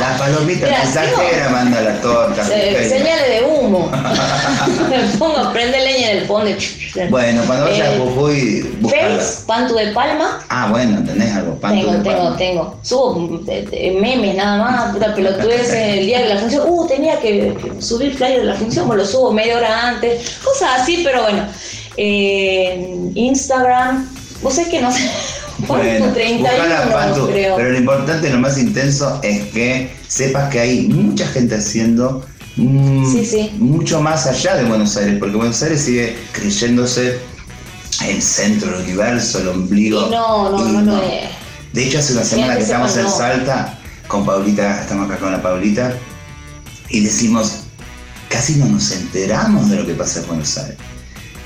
[0.00, 2.44] La palomita mensajera manda la torta.
[2.44, 3.90] señales de humo.
[4.90, 6.50] Me pongo, prende leña en el fondo.
[7.10, 10.40] Bueno, cuando vayas eh, voy Face, Pantu de Palma.
[10.48, 11.54] Ah, bueno, tenés algo.
[11.56, 12.78] Pantu tengo, tengo, tengo.
[12.82, 16.64] Subo eh, eh, memes nada más, puta pelotudez el día de la función.
[16.66, 20.80] Uh, tenía que subir flyer de la función, pues lo subo media hora antes, cosas
[20.80, 21.46] así, pero bueno.
[21.96, 24.08] Eh, Instagram,
[24.42, 25.10] vos es que no sé.
[25.68, 27.56] Bueno, 31, creo.
[27.56, 33.06] pero lo importante, lo más intenso es que sepas que hay mucha gente haciendo mm,
[33.58, 37.18] mucho más allá de Buenos Aires, porque Buenos Aires sigue creyéndose
[38.04, 40.08] el centro del universo, el ombligo.
[40.10, 41.00] no, no, no, no.
[41.72, 45.42] De hecho, hace una semana que estamos en Salta con Paulita, estamos acá con la
[45.42, 45.94] Paulita,
[46.88, 47.63] y decimos,
[48.34, 50.76] casi no nos enteramos de lo que pasa en Buenos Aires.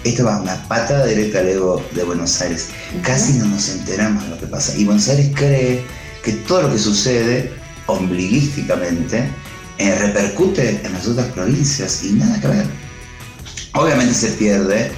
[0.05, 2.69] Esto va una patada directa al ego de Buenos Aires.
[3.03, 4.75] Casi no nos enteramos de lo que pasa.
[4.75, 5.85] Y Buenos Aires cree
[6.25, 7.53] que todo lo que sucede
[7.89, 9.29] ombliguísticamente
[9.77, 12.67] eh, repercute en las otras provincias y nada que ver.
[13.75, 14.91] Obviamente se pierde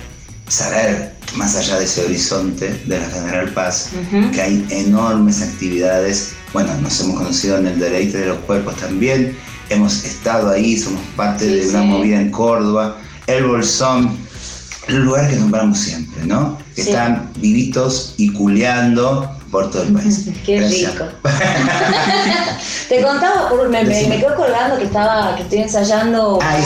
[0.46, 3.90] saber, más allá de ese horizonte de la General Paz,
[4.32, 6.34] que hay enormes actividades.
[6.52, 9.36] Bueno, nos hemos conocido en el deleite de los cuerpos también,
[9.70, 14.18] hemos estado ahí, somos parte de una movida en Córdoba, el Bolsón,
[14.88, 16.58] el lugar que nombramos siempre, ¿no?
[16.74, 20.28] Que están vivitos y culeando por todo el país.
[20.46, 21.04] Qué rico.
[22.88, 26.58] Te contaba, me, me, quedo colgando que estaba, que estoy ensayando ah,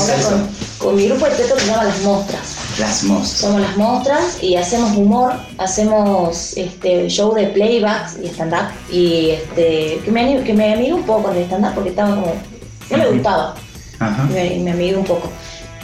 [0.79, 2.57] con, mi grupo de teatro que se llama Las Mostras.
[2.79, 3.41] Las Mostras.
[3.41, 10.01] Somos Las Mostras y hacemos humor, hacemos este show de playbacks y stand-up y este,
[10.03, 12.35] que me, que me amigué un poco en el stand-up porque estaba como
[12.91, 13.55] no me gustaba.
[14.31, 15.31] Me, me un poco.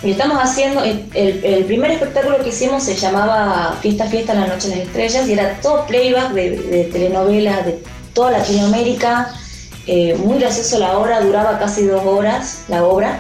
[0.03, 4.77] Y estamos haciendo, el, primer espectáculo que hicimos se llamaba Fiesta, Fiesta, la Noche de
[4.77, 7.83] las Estrellas y era todo playback de, telenovelas de
[8.15, 9.31] toda Latinoamérica.
[9.87, 13.19] Eh, muy gracioso la obra, duraba casi dos horas la obra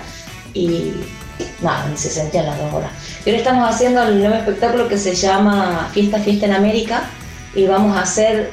[0.54, 0.92] y
[1.60, 2.90] nada, ni se sentían las dos horas.
[3.26, 7.02] Y ahora estamos haciendo el nuevo espectáculo que se llama Fiesta, Fiesta en América
[7.54, 8.50] y vamos a hacer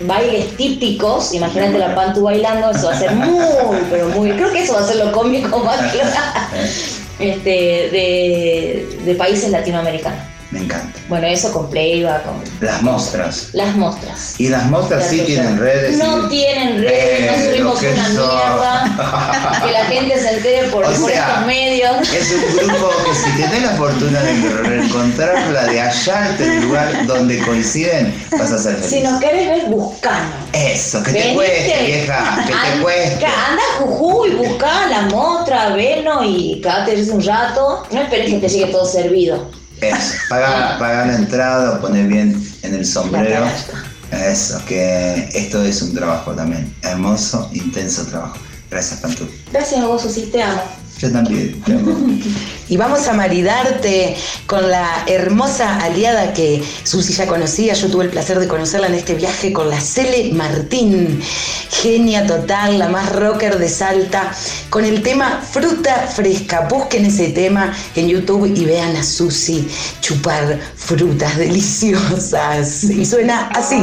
[0.00, 4.62] bailes típicos, imagínate la Pantu bailando, eso va a ser muy, pero muy, creo que
[4.62, 5.78] eso va a ser lo cómico más
[7.18, 10.31] este, de, de países latinoamericanos.
[10.52, 11.00] Me encanta.
[11.08, 12.34] Bueno, eso con Playback, con...
[12.60, 13.48] Las mostras.
[13.54, 14.38] Las mostras.
[14.38, 15.96] Y las mostras sí tienen redes.
[15.96, 19.60] No tienen redes, no subimos una mierda.
[19.64, 22.12] que la gente se entere por, por estos medios.
[22.12, 27.38] Es un grupo que si tenés la fortuna de reencontrarla, de hallarte el lugar donde
[27.38, 28.90] coinciden, vas a ser feliz.
[28.90, 30.34] Si nos querés ver, buscanos.
[30.52, 33.24] Eso, que te cueste, vieja, que te cueste.
[33.24, 37.84] Anda a Jujuy, buscá la motra, veno y quédate un rato.
[37.90, 39.61] No esperes que te llegue todo servido.
[39.82, 43.44] Eso, paga, paga la entrada, poner bien en el sombrero.
[44.10, 46.74] Eso, que esto es un trabajo también.
[46.82, 48.36] Hermoso, intenso trabajo.
[48.70, 49.28] Gracias, Pantú.
[49.50, 50.62] Gracias a vos, Susi, te amo.
[51.02, 51.60] Yo también.
[52.68, 54.14] y vamos a maridarte
[54.46, 57.74] con la hermosa aliada que Susi ya conocía.
[57.74, 61.20] Yo tuve el placer de conocerla en este viaje con la Cele Martín.
[61.70, 64.32] Genia total, la más rocker de Salta,
[64.70, 66.68] con el tema Fruta Fresca.
[66.70, 69.66] Busquen ese tema en YouTube y vean a Susi
[70.00, 72.84] chupar frutas deliciosas.
[72.84, 73.82] Y suena así.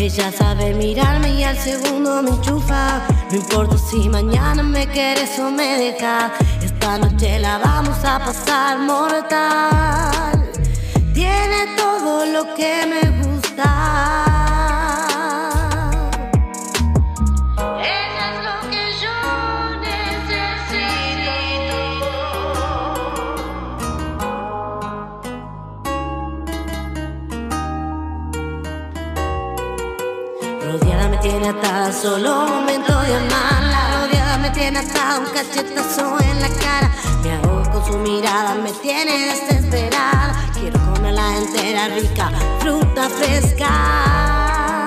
[0.00, 3.06] Ella sabe mirarme y al segundo me enchufa.
[3.30, 6.32] No importa si mañana me quieres o me deja.
[6.62, 10.10] Esta noche la vamos a pasar mortal
[11.20, 14.39] tiene todo lo que me gusta.
[31.20, 34.06] Tiene atada, solo un momento de amarla.
[34.06, 36.90] Rodeada me tiene atada, un cachetazo en la cara.
[37.22, 40.50] Me ahogo con su mirada, me tiene desesperada.
[40.54, 40.78] Quiero
[41.12, 44.86] la entera, rica fruta fresca.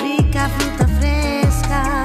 [0.00, 2.04] Rica fruta fresca.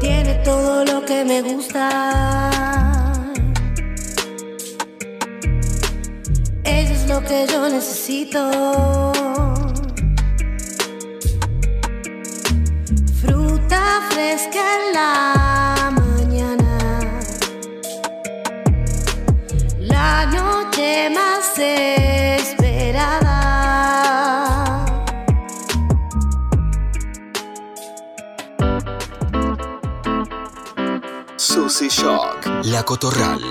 [0.00, 2.43] Tiene todo lo que me gusta.
[7.26, 9.12] Que yo necesito.
[14.10, 16.78] fresca en la mañana.
[19.80, 22.54] La noche más esperada.
[31.36, 33.42] Susy Shock, La Cotorral.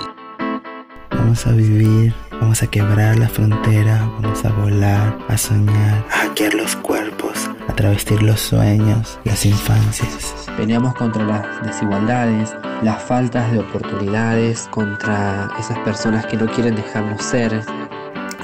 [1.10, 6.54] Vamos a vivir, vamos a quebrar la frontera, vamos a volar, a soñar, a hackear
[6.54, 10.34] los cuerpos, a travestir los sueños, las infancias.
[10.56, 17.22] Peleamos contra las desigualdades, las faltas de oportunidades, contra esas personas que no quieren dejarnos
[17.22, 17.64] ser.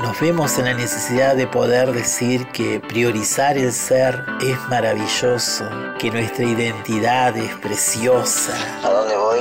[0.03, 5.69] Nos vemos en la necesidad de poder decir que priorizar el ser es maravilloso,
[5.99, 8.55] que nuestra identidad es preciosa.
[8.83, 9.41] ¿A dónde voy?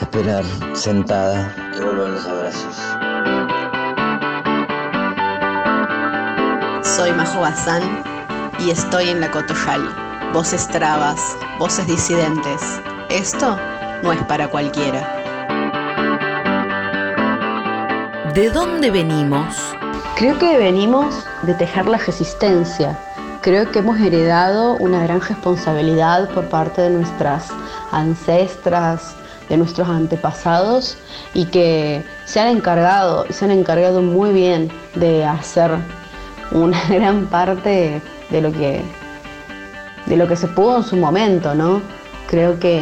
[0.00, 1.54] Esperar sentada.
[1.76, 3.05] Y vuelvo los abrazos.
[6.96, 8.02] Soy Majo Bazán
[8.58, 9.82] y estoy en la Cotojal
[10.32, 12.62] voces trabas, voces disidentes.
[13.10, 13.58] Esto
[14.02, 15.06] no es para cualquiera.
[18.32, 19.54] ¿De dónde venimos?
[20.16, 22.98] Creo que venimos de tejer la resistencia.
[23.42, 27.50] Creo que hemos heredado una gran responsabilidad por parte de nuestras
[27.92, 29.14] ancestras,
[29.50, 30.96] de nuestros antepasados
[31.34, 35.72] y que se han encargado y se han encargado muy bien de hacer
[36.52, 38.82] una gran parte de lo que
[40.06, 41.82] de lo que se pudo en su momento, ¿no?
[42.28, 42.80] Creo que,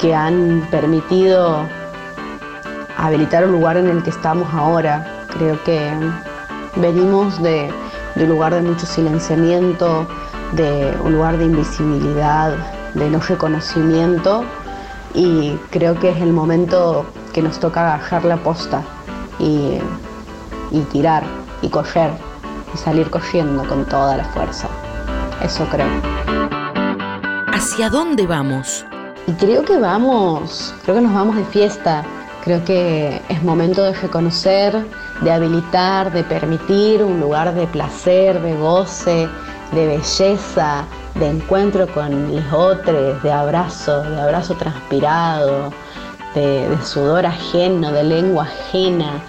[0.00, 1.64] que han permitido
[2.96, 5.24] habilitar un lugar en el que estamos ahora.
[5.28, 5.92] Creo que
[6.76, 7.70] Venimos de,
[8.14, 10.06] de un lugar de mucho silenciamiento,
[10.52, 12.56] de un lugar de invisibilidad,
[12.94, 14.42] de no reconocimiento
[15.12, 18.82] y creo que es el momento que nos toca bajar la posta
[19.38, 19.78] y,
[20.70, 21.24] y tirar
[21.60, 22.12] y correr
[22.74, 24.68] y salir corriendo con toda la fuerza.
[25.42, 25.86] Eso creo.
[27.52, 28.84] ¿Hacia dónde vamos?
[29.26, 32.04] Y creo que vamos, creo que nos vamos de fiesta.
[32.44, 34.84] Creo que es momento de reconocer,
[35.20, 39.28] de habilitar, de permitir un lugar de placer, de goce,
[39.70, 45.72] de belleza, de encuentro con los otros, de abrazo, de abrazo transpirado,
[46.34, 49.22] de, de sudor ajeno, de lengua ajena.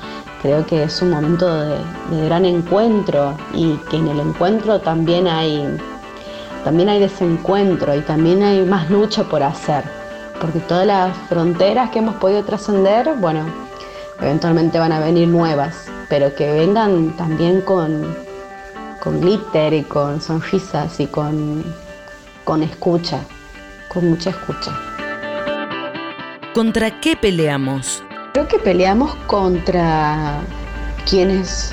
[0.43, 1.77] Creo que es un momento de,
[2.25, 5.77] gran encuentro y que en el encuentro también hay
[6.65, 9.85] también hay desencuentro y también hay más lucha por hacer,
[10.41, 13.45] porque todas las fronteras que hemos podido trascender, bueno,
[14.19, 18.13] eventualmente van a venir nuevas, pero que vengan también con,
[19.01, 21.63] con glitter y con sonrisas y con,
[22.43, 23.21] con escucha,
[23.87, 24.77] con mucha escucha.
[26.53, 28.03] ¿Contra qué peleamos?
[28.33, 30.41] Creo que peleamos contra
[31.07, 31.71] quienes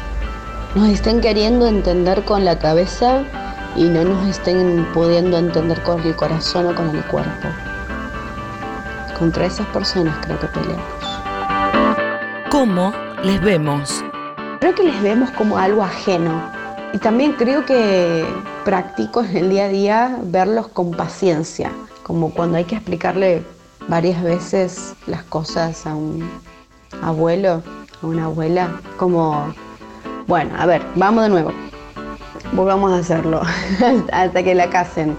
[0.75, 3.25] nos estén queriendo entender con la cabeza
[3.77, 7.49] y no nos estén pudiendo entender con el corazón o con el cuerpo.
[9.19, 10.85] Contra esas personas creo que peleamos.
[12.51, 12.93] ¿Cómo
[13.25, 14.05] les vemos?
[14.61, 16.43] Creo que les vemos como algo ajeno.
[16.93, 18.27] Y también creo que
[18.67, 23.45] practico en el día a día verlos con paciencia, como cuando hay que explicarle
[23.91, 26.27] varias veces las cosas a un
[27.03, 27.63] abuelo,
[28.03, 29.53] a una abuela, como,
[30.27, 31.53] bueno, a ver, vamos de nuevo
[32.53, 33.43] volvamos a hacerlo
[34.13, 35.17] hasta que la casen.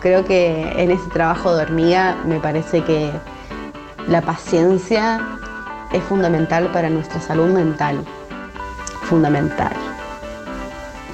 [0.00, 3.10] Creo que en ese trabajo de hormiga me parece que
[4.06, 5.20] la paciencia
[5.92, 8.04] es fundamental para nuestra salud mental.
[9.04, 9.72] Fundamental.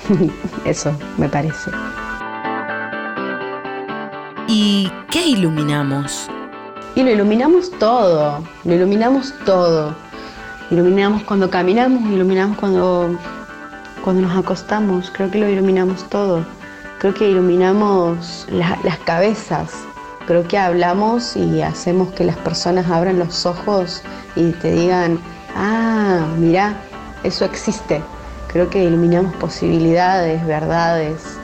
[0.64, 1.70] Eso me parece.
[4.48, 6.28] ¿Y qué iluminamos?
[7.02, 9.96] Lo iluminamos todo, lo iluminamos todo.
[10.70, 13.18] Iluminamos cuando caminamos, iluminamos cuando
[14.04, 16.44] cuando nos acostamos, creo que lo iluminamos todo.
[16.98, 19.72] Creo que iluminamos las cabezas.
[20.26, 24.02] Creo que hablamos y hacemos que las personas abran los ojos
[24.36, 25.18] y te digan,
[25.56, 26.76] ah, mira,
[27.24, 28.02] eso existe.
[28.48, 31.39] Creo que iluminamos posibilidades, verdades,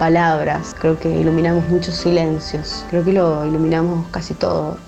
[0.00, 0.74] palabras.
[0.80, 2.86] Creo que iluminamos muchos silencios.
[2.88, 4.78] Creo que lo iluminamos casi todo.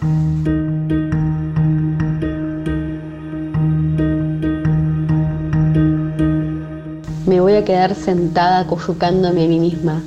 [7.27, 10.03] Me voy a quedar sentada acurrucándome a mí misma,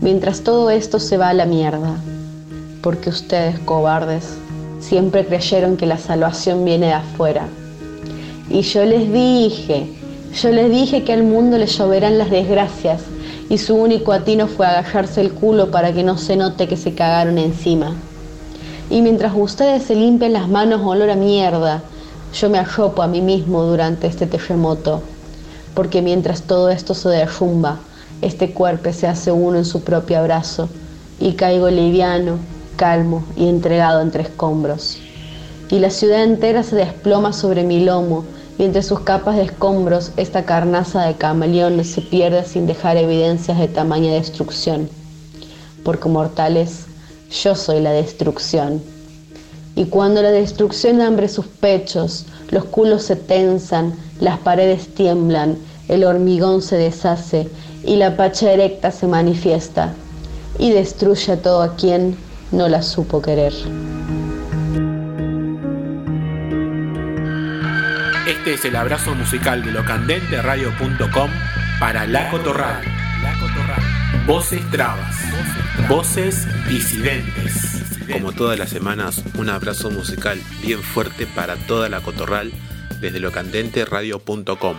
[0.00, 1.96] mientras todo esto se va a la mierda,
[2.80, 4.38] porque ustedes, cobardes,
[4.78, 7.48] siempre creyeron que la salvación viene de afuera.
[8.48, 9.92] Y yo les dije,
[10.40, 13.02] yo les dije que al mundo le lloverán las desgracias
[13.48, 16.94] y su único atino fue agarrarse el culo para que no se note que se
[16.94, 17.94] cagaron encima.
[18.90, 21.82] Y mientras ustedes se limpian las manos olor a mierda,
[22.38, 25.02] yo me arropo a mí mismo durante este terremoto
[25.78, 27.78] porque mientras todo esto se derrumba,
[28.20, 30.68] este cuerpo se hace uno en su propio abrazo
[31.20, 32.38] y caigo liviano,
[32.74, 34.98] calmo y entregado entre escombros.
[35.70, 38.24] Y la ciudad entera se desploma sobre mi lomo
[38.58, 43.58] y entre sus capas de escombros esta carnaza de camaleones se pierde sin dejar evidencias
[43.58, 44.88] de tamaña destrucción.
[45.84, 46.86] Porque mortales,
[47.42, 48.82] yo soy la destrucción.
[49.76, 55.56] Y cuando la destrucción hambre sus pechos, los culos se tensan, las paredes tiemblan
[55.88, 57.48] el hormigón se deshace
[57.82, 59.94] y la pacha erecta se manifiesta
[60.58, 62.16] y destruye a todo a quien
[62.52, 63.54] no la supo querer.
[68.38, 71.30] Este es el abrazo musical de locandenteradio.com
[71.80, 72.84] para La Cotorral.
[74.26, 75.16] Voces trabas,
[75.88, 77.82] voces disidentes.
[78.10, 82.52] Como todas las semanas, un abrazo musical bien fuerte para toda la Cotorral
[83.00, 84.76] desde locandenteradio.com.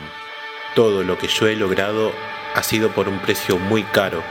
[0.73, 2.13] Todo lo que yo he logrado
[2.55, 4.23] ha sido por un precio muy caro,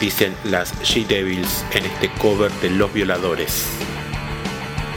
[0.00, 3.66] dicen las She-Devils en este cover de Los Violadores.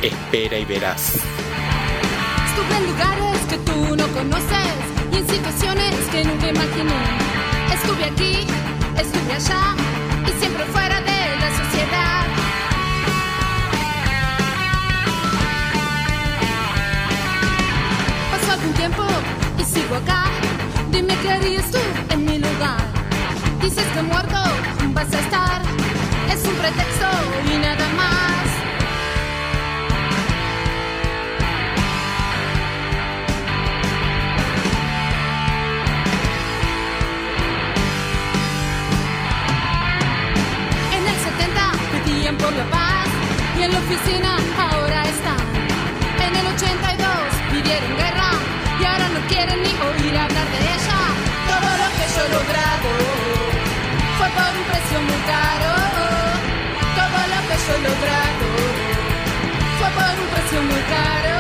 [0.02, 1.20] Espera y verás.
[2.48, 3.33] Estuve en lugares
[4.14, 4.74] conoces
[5.12, 7.02] y en situaciones que nunca imaginé.
[7.74, 8.48] Estuve aquí,
[8.98, 9.76] estuve allá
[10.28, 12.26] y siempre fuera de la sociedad.
[18.32, 19.04] Pasó algún tiempo
[19.58, 20.26] y sigo acá.
[20.92, 22.82] Dime qué harías tú en mi lugar.
[23.62, 24.42] Dices que muerto
[24.94, 25.62] vas a estar.
[26.32, 27.10] Es un pretexto
[27.52, 28.33] y nada más.
[43.84, 45.44] Oficina ahora están.
[46.26, 47.08] En el 82
[47.52, 48.32] pidieron guerra
[48.80, 51.00] y ahora no quieren ni oír hablar de ella.
[51.52, 52.90] Todo lo que yo he logrado
[54.18, 55.72] fue por un precio muy caro.
[57.00, 58.48] Todo lo que yo he logrado
[59.80, 61.33] fue por un precio muy caro.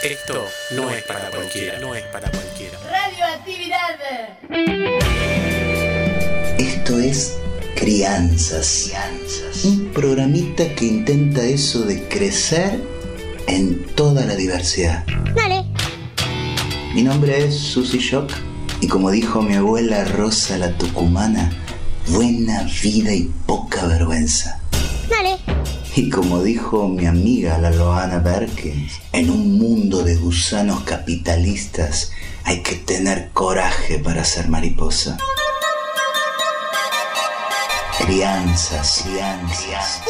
[0.02, 2.78] Esto no es para cualquiera, no es para cualquiera.
[2.90, 3.98] Radioactividad.
[6.58, 7.38] Esto es
[7.74, 8.92] Crianzas.
[9.64, 12.78] Un programita que intenta eso de crecer
[13.46, 15.06] en toda la diversidad.
[15.34, 15.64] Dale.
[16.96, 18.32] Mi nombre es Susy Shock
[18.80, 21.52] y como dijo mi abuela Rosa la Tucumana,
[22.08, 24.62] buena vida y poca vergüenza.
[25.06, 25.36] Dale.
[25.94, 32.12] Y como dijo mi amiga la Loana Perkins, en un mundo de gusanos capitalistas
[32.44, 35.18] hay que tener coraje para ser mariposa.
[37.98, 40.00] Crianzas, crianzas.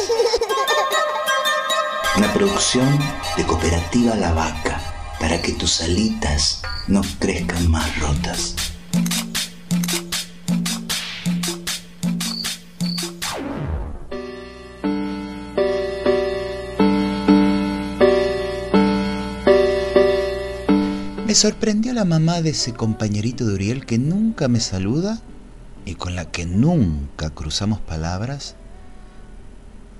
[2.15, 2.97] Una producción
[3.35, 4.76] de Cooperativa La Vaca
[5.19, 8.55] para que tus alitas no crezcan más rotas.
[21.25, 25.21] Me sorprendió la mamá de ese compañerito de Uriel que nunca me saluda
[25.85, 28.55] y con la que nunca cruzamos palabras,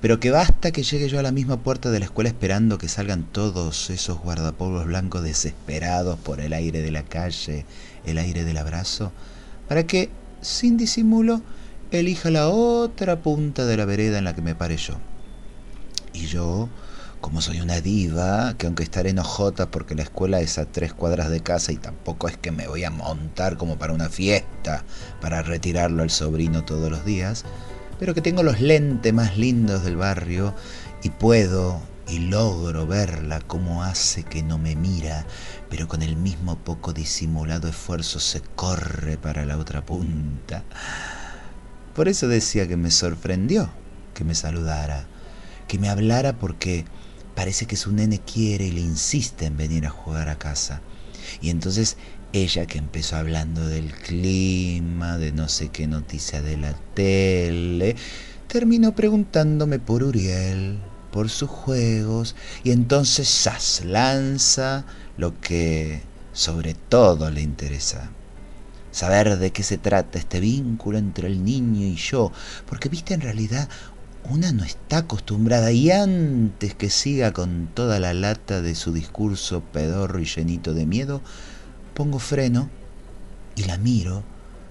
[0.01, 2.87] pero que basta que llegue yo a la misma puerta de la escuela esperando que
[2.87, 7.65] salgan todos esos guardapolvos blancos desesperados por el aire de la calle,
[8.05, 9.11] el aire del abrazo,
[9.67, 10.09] para que,
[10.41, 11.41] sin disimulo,
[11.91, 14.95] elija la otra punta de la vereda en la que me pare yo.
[16.13, 16.69] Y yo,
[17.21, 21.29] como soy una diva, que aunque estaré enojota porque la escuela es a tres cuadras
[21.29, 24.83] de casa y tampoco es que me voy a montar como para una fiesta,
[25.21, 27.45] para retirarlo al sobrino todos los días,
[27.99, 30.53] pero que tengo los lentes más lindos del barrio
[31.03, 35.25] y puedo y logro verla como hace que no me mira,
[35.69, 40.63] pero con el mismo poco disimulado esfuerzo se corre para la otra punta.
[41.93, 43.69] Por eso decía que me sorprendió
[44.17, 45.05] que me saludara,
[45.67, 46.85] que me hablara porque
[47.35, 50.81] parece que su nene quiere y le insiste en venir a jugar a casa.
[51.39, 51.97] Y entonces
[52.33, 57.95] ella que empezó hablando del clima, de no sé qué noticia de la tele,
[58.47, 60.77] terminó preguntándome por Uriel,
[61.11, 64.85] por sus juegos, y entonces Sas lanza
[65.17, 66.01] lo que
[66.33, 68.09] sobre todo le interesa.
[68.91, 72.31] Saber de qué se trata este vínculo entre el niño y yo,
[72.67, 73.69] porque viste en realidad
[74.29, 79.61] una no está acostumbrada y antes que siga con toda la lata de su discurso
[79.61, 81.21] pedorro y llenito de miedo,
[81.97, 82.69] pongo freno
[83.55, 84.23] y la miro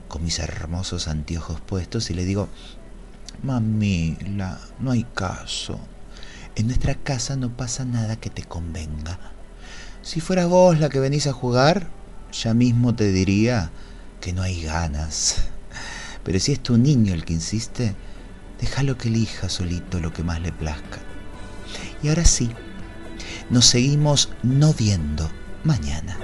[0.07, 2.49] con mis hermosos anteojos puestos y le digo,
[3.43, 5.81] Mamila, no hay caso.
[6.55, 9.19] En nuestra casa no pasa nada que te convenga.
[10.03, 11.89] Si fuera vos la que venís a jugar,
[12.31, 13.73] ya mismo te diría
[14.21, 15.49] que no hay ganas.
[16.23, 17.97] Pero si es tu niño el que insiste,
[18.61, 21.01] déjalo que elija solito lo que más le plazca.
[22.05, 22.53] Y ahora sí,
[23.51, 25.29] nos seguimos no viendo
[25.65, 26.17] mañana.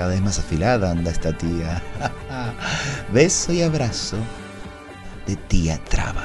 [0.00, 1.82] Cada vez más afilada anda esta tía.
[3.12, 4.16] Beso y abrazo
[5.26, 6.24] de tía Traba.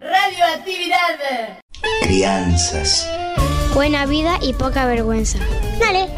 [0.00, 1.60] Radioactividad.
[2.02, 3.08] Crianzas.
[3.72, 5.38] Buena vida y poca vergüenza.
[5.78, 6.08] Dale.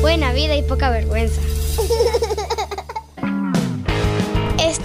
[0.00, 1.40] Buena vida y poca vergüenza.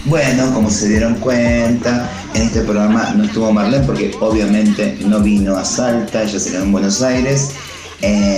[0.05, 5.57] Bueno, como se dieron cuenta, en este programa no estuvo Marlene porque obviamente no vino
[5.57, 7.57] a Salta, ella se quedó en Buenos Aires
[8.07, 8.34] eh,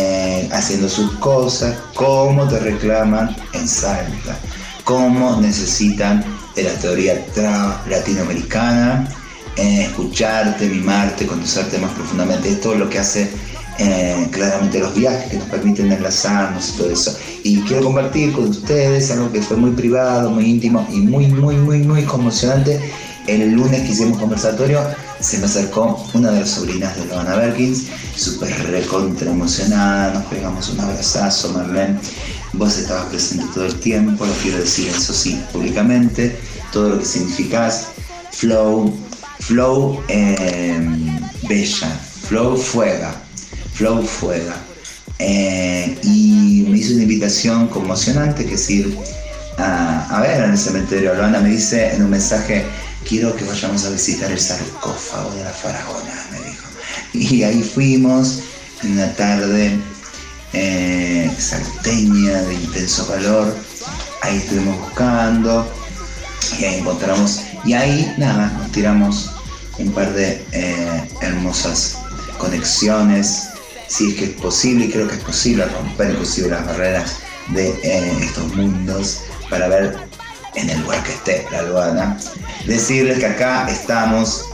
[0.67, 4.37] haciendo sus cosas, como te reclaman en Salta,
[4.83, 6.25] cómo necesitan
[6.57, 7.25] de la teoría
[7.89, 9.09] latinoamericana,
[9.55, 12.49] eh, escucharte, mimarte, conocerte más profundamente.
[12.49, 13.31] Esto es lo que hace
[13.79, 17.17] eh, claramente los viajes que nos permiten enlazarnos y todo eso.
[17.45, 21.55] Y quiero compartir con ustedes algo que fue muy privado, muy íntimo y muy, muy,
[21.59, 22.81] muy, muy conmocionante.
[23.29, 24.81] El lunes que hicimos conversatorio
[25.21, 27.85] se me acercó una de las sobrinas de Loana Berkins,
[28.17, 31.99] súper recontra emocionada, nos pegamos un abrazazo, Marlene.
[32.53, 36.39] Vos estabas presente todo el tiempo, lo quiero decir eso sí, públicamente,
[36.73, 37.89] todo lo que significás,
[38.33, 38.95] flow,
[39.41, 40.79] flow eh,
[41.49, 41.89] bella,
[42.29, 43.15] flow fuega,
[43.75, 44.57] flow fuega.
[45.19, 48.99] Eh, y me hizo una invitación conmocionante que es ir
[49.59, 51.15] a, a ver en el cementerio.
[51.15, 52.65] Loana me dice en un mensaje,
[53.09, 56.67] quiero que vayamos a visitar el sarcófago de la faraona, me dijo.
[57.13, 58.41] Y ahí fuimos
[58.83, 59.79] en una tarde
[60.53, 63.57] eh, salteña de intenso calor.
[64.23, 65.71] Ahí estuvimos buscando
[66.59, 67.43] y ahí encontramos.
[67.65, 69.31] Y ahí nada, nos tiramos
[69.79, 71.99] un par de eh, hermosas
[72.39, 73.49] conexiones.
[73.89, 77.69] Si es que es posible, y creo que es posible romper inclusive las barreras de
[77.85, 80.06] eh, estos mundos para ver
[80.57, 82.19] en el lugar que esté la aduana.
[82.67, 84.45] Decirles que acá estamos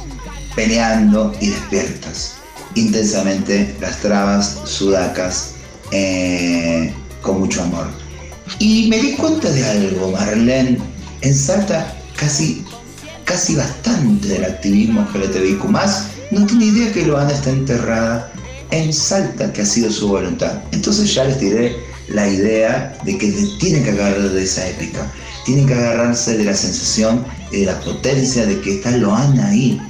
[0.54, 2.34] peleando y despiertas
[2.74, 5.54] intensamente las trabas sudacas
[5.90, 7.86] eh, con mucho amor.
[8.58, 10.78] Y me di cuenta de algo, Marlene.
[11.20, 12.64] En Salta casi,
[13.24, 15.64] casi bastante del activismo LGTBIQ+,
[16.32, 18.32] no tiene idea que Loana está enterrada
[18.72, 20.62] en Salta, que ha sido su voluntad.
[20.72, 21.76] Entonces ya les diré
[22.08, 23.30] la idea de que
[23.60, 25.06] tienen que agarrar de esa épica.
[25.44, 29.80] Tienen que agarrarse de la sensación y de la potencia de que está Loana ahí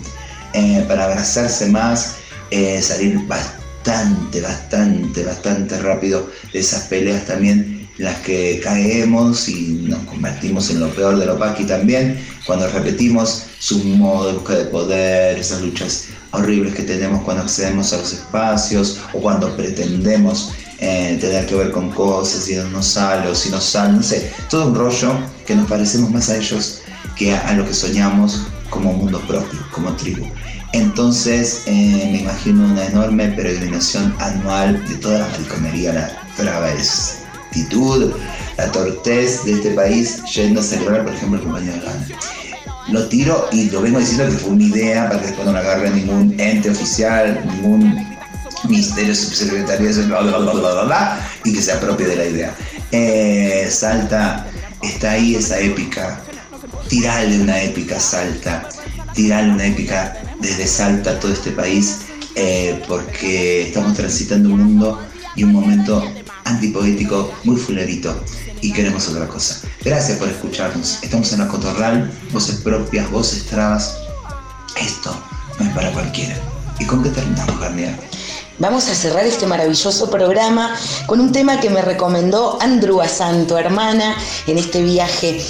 [0.55, 2.17] eh, para abrazarse más,
[2.51, 9.85] eh, salir bastante, bastante, bastante rápido de esas peleas también en las que caemos y
[9.89, 14.59] nos convertimos en lo peor de lo paqui también, cuando repetimos su modo de búsqueda
[14.59, 20.53] de poder, esas luchas horribles que tenemos cuando accedemos a los espacios o cuando pretendemos
[20.83, 24.33] eh, tener que ver con cosas y no sale o si nos sale, no sé,
[24.51, 25.17] todo un rollo
[25.47, 26.83] que nos parecemos más a ellos
[27.17, 30.27] que a, a lo que soñamos como mundo propio, como tribu.
[30.73, 38.15] Entonces eh, me imagino una enorme peregrinación anual de toda la mariconería, la travestitud,
[38.57, 42.17] la tortez de este país yendo a celebrar, por ejemplo, el cumpleaños de.
[42.89, 45.61] Lo tiro y lo vengo diciendo que fue una idea para que después no la
[45.61, 48.12] agarre ningún ente oficial, ningún
[50.73, 52.55] bla, bla, y que se apropie de la idea.
[52.91, 54.47] Eh, Salta,
[54.83, 56.21] está ahí esa épica,
[56.89, 58.69] tirarle una épica Salta,
[59.15, 62.01] tirarle una épica desde Salta a todo este país,
[62.35, 65.01] eh, porque estamos transitando un mundo
[65.37, 66.11] y un momento
[66.45, 68.23] antipoético muy fulerito
[68.61, 69.61] y queremos otra cosa.
[69.85, 70.99] Gracias por escucharnos.
[71.03, 73.97] Estamos en la Cotorral, voces propias, voces trabas.
[74.81, 75.15] Esto
[75.59, 76.37] no es para cualquiera.
[76.79, 77.99] ¿Y con qué terminamos, Garnier?
[78.59, 80.77] Vamos a cerrar este maravilloso programa
[81.07, 84.15] con un tema que me recomendó Andrew Asanto, hermana,
[84.47, 85.41] en este viaje.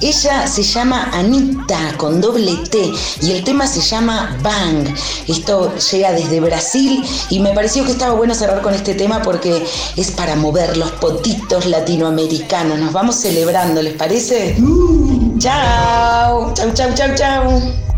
[0.00, 2.92] Ella se llama Anita con doble T
[3.22, 4.94] y el tema se llama Bang.
[5.26, 9.66] Esto llega desde Brasil y me pareció que estaba bueno cerrar con este tema porque
[9.96, 12.78] es para mover los potitos latinoamericanos.
[12.78, 14.56] Nos vamos celebrando, ¿les parece?
[14.60, 15.38] Uh.
[15.38, 17.89] Chao, chao, chao, chao, chao.